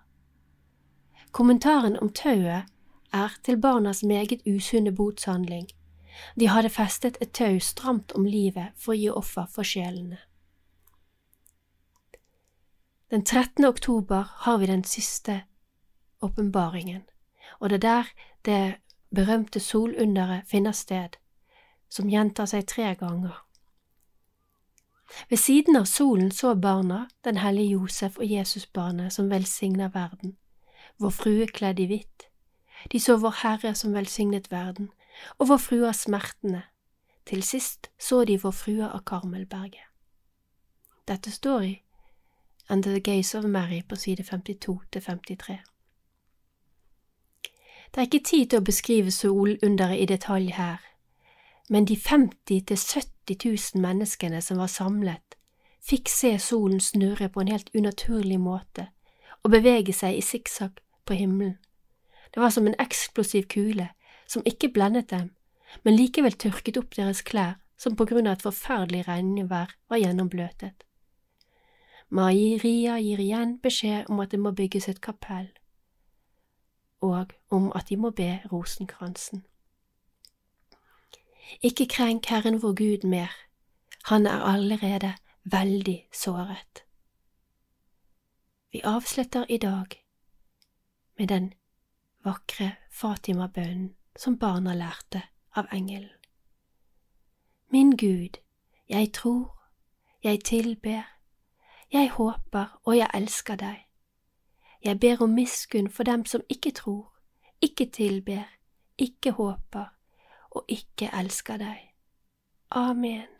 Kommentaren 1.31 1.99
om 1.99 2.09
tauet 2.09 2.63
er 3.13 3.29
til 3.43 3.57
barnas 3.61 4.03
meget 4.03 4.41
usunne 4.47 4.95
botshandling. 4.95 5.67
De 6.39 6.47
hadde 6.47 6.69
festet 6.69 7.17
et 7.21 7.31
tau 7.31 7.59
stramt 7.59 8.11
om 8.11 8.25
livet 8.25 8.73
for 8.77 8.93
å 8.93 8.97
gi 8.97 9.09
offer 9.09 9.45
for 9.53 9.63
sjelene. 9.63 10.17
Den 13.11 13.25
13. 13.25 13.65
oktober 13.65 14.25
har 14.35 14.57
vi 14.57 14.65
den 14.65 14.83
siste 14.83 15.41
åpenbaringen, 16.21 17.03
og 17.59 17.69
det 17.69 17.83
er 17.83 17.87
der 17.87 18.03
det 18.45 18.75
berømte 19.15 19.59
solunderet 19.59 20.47
finner 20.47 20.71
sted, 20.71 21.17
som 21.89 22.09
gjentar 22.09 22.45
seg 22.45 22.67
tre 22.67 22.95
ganger. 22.95 23.45
Ved 25.29 25.37
siden 25.37 25.75
av 25.75 25.85
solen 25.85 26.31
så 26.31 26.53
barna 26.55 27.07
den 27.25 27.37
hellige 27.37 27.71
Josef 27.71 28.17
og 28.17 28.29
Jesusbarnet 28.29 29.13
som 29.13 29.29
velsigner 29.29 29.89
verden, 29.89 30.37
Vår 30.99 31.09
Frue 31.09 31.47
kledd 31.47 31.79
i 31.79 31.85
hvitt. 31.87 32.27
De 32.91 32.99
så 32.99 33.15
Vår 33.17 33.35
Herre 33.41 33.75
som 33.75 33.93
velsignet 33.93 34.51
verden, 34.51 34.91
og 35.37 35.47
Vår 35.47 35.57
Frue 35.57 35.87
av 35.87 35.95
smertene. 35.95 36.63
Til 37.25 37.43
sist 37.43 37.89
så 37.99 38.25
de 38.25 38.39
Vår 38.41 38.51
Frue 38.51 38.89
av 38.89 39.03
Karmelberget. 39.05 39.87
Dette 41.07 41.31
står 41.31 41.61
i 41.61 41.81
Under 42.69 42.91
the 42.93 42.99
Gaze 42.99 43.37
of 43.37 43.45
Mary 43.45 43.81
på 43.89 43.95
side 43.95 44.23
52 44.23 44.79
til 44.91 45.01
53. 45.01 45.57
Det 47.89 47.97
er 47.97 48.05
ikke 48.05 48.25
tid 48.25 48.49
til 48.49 48.61
å 48.61 48.65
beskrive 48.65 49.11
solunderet 49.11 49.97
i 49.97 50.05
detalj 50.09 50.51
her, 50.53 50.77
men 51.69 51.87
de 51.89 51.95
50 51.97 52.61
000–70 52.69 53.45
000 53.75 53.81
menneskene 53.81 54.41
som 54.41 54.61
var 54.61 54.69
samlet, 54.69 55.37
fikk 55.81 56.09
se 56.09 56.35
solen 56.39 56.79
snurre 56.79 57.29
på 57.29 57.41
en 57.41 57.51
helt 57.53 57.69
unaturlig 57.73 58.39
måte 58.39 58.89
og 59.43 59.53
bevege 59.55 59.93
seg 59.95 60.17
i 60.17 60.25
sikksakk 60.25 60.81
på 61.05 61.17
himmelen. 61.17 61.57
Det 62.33 62.41
var 62.43 62.53
som 62.53 62.67
en 62.67 62.77
eksplosiv 62.79 63.47
kule 63.49 63.89
som 64.27 64.45
ikke 64.45 64.69
blendet 64.69 65.09
dem, 65.09 65.31
men 65.83 65.97
likevel 65.97 66.37
tørket 66.37 66.77
opp 66.77 66.93
deres 66.97 67.23
klær 67.25 67.57
som 67.79 67.95
på 67.95 68.05
grunn 68.05 68.27
av 68.27 68.37
et 68.37 68.45
forferdelig 68.45 69.07
regnvær 69.07 69.73
var 69.89 70.01
gjennombløtet. 70.01 70.75
Maria 72.09 72.97
gir 72.99 73.21
igjen 73.21 73.57
beskjed 73.63 74.09
om 74.09 74.19
at 74.19 74.33
det 74.33 74.39
må 74.41 74.51
bygges 74.57 74.89
et 74.89 75.01
kapell, 75.01 75.49
og 77.01 77.27
om 77.49 77.71
at 77.75 77.89
de 77.89 77.97
må 77.97 78.09
be 78.09 78.41
rosenkransen. 78.51 79.45
Ikke 81.61 81.87
krenk 81.87 82.25
Herren 82.25 82.61
vår 82.61 82.75
Gud 82.75 83.07
mer, 83.07 83.31
han 84.05 84.27
er 84.27 84.41
allerede 84.41 85.13
veldig 85.43 86.07
såret. 86.13 86.83
Vi 88.71 88.81
avslutter 88.83 89.45
i 89.49 89.57
dag 89.57 89.87
med 91.17 91.27
den 91.27 91.53
vakre 92.23 92.75
Fatima-bønnen 92.91 93.95
som 94.17 94.37
barna 94.39 94.73
lærte 94.73 95.21
av 95.55 95.65
engelen. 95.73 96.19
Min 97.71 97.97
Gud, 97.97 98.37
jeg 98.89 99.13
tror, 99.13 99.59
jeg 100.23 100.43
tilber, 100.43 101.01
jeg 101.91 102.09
håper 102.09 102.79
og 102.83 102.97
jeg 102.97 103.09
elsker 103.13 103.55
deg. 103.55 103.88
Jeg 104.83 104.99
ber 104.99 105.21
om 105.21 105.29
miskunn 105.29 105.89
for 105.89 106.03
dem 106.03 106.25
som 106.25 106.41
ikke 106.49 106.71
tror, 106.71 107.13
ikke 107.61 107.85
tilber, 107.85 108.43
ikke 108.97 109.31
håper 109.31 109.85
og 110.51 110.65
ikke 110.67 111.09
elsker 111.13 111.57
deg. 111.57 111.91
Amen. 112.71 113.38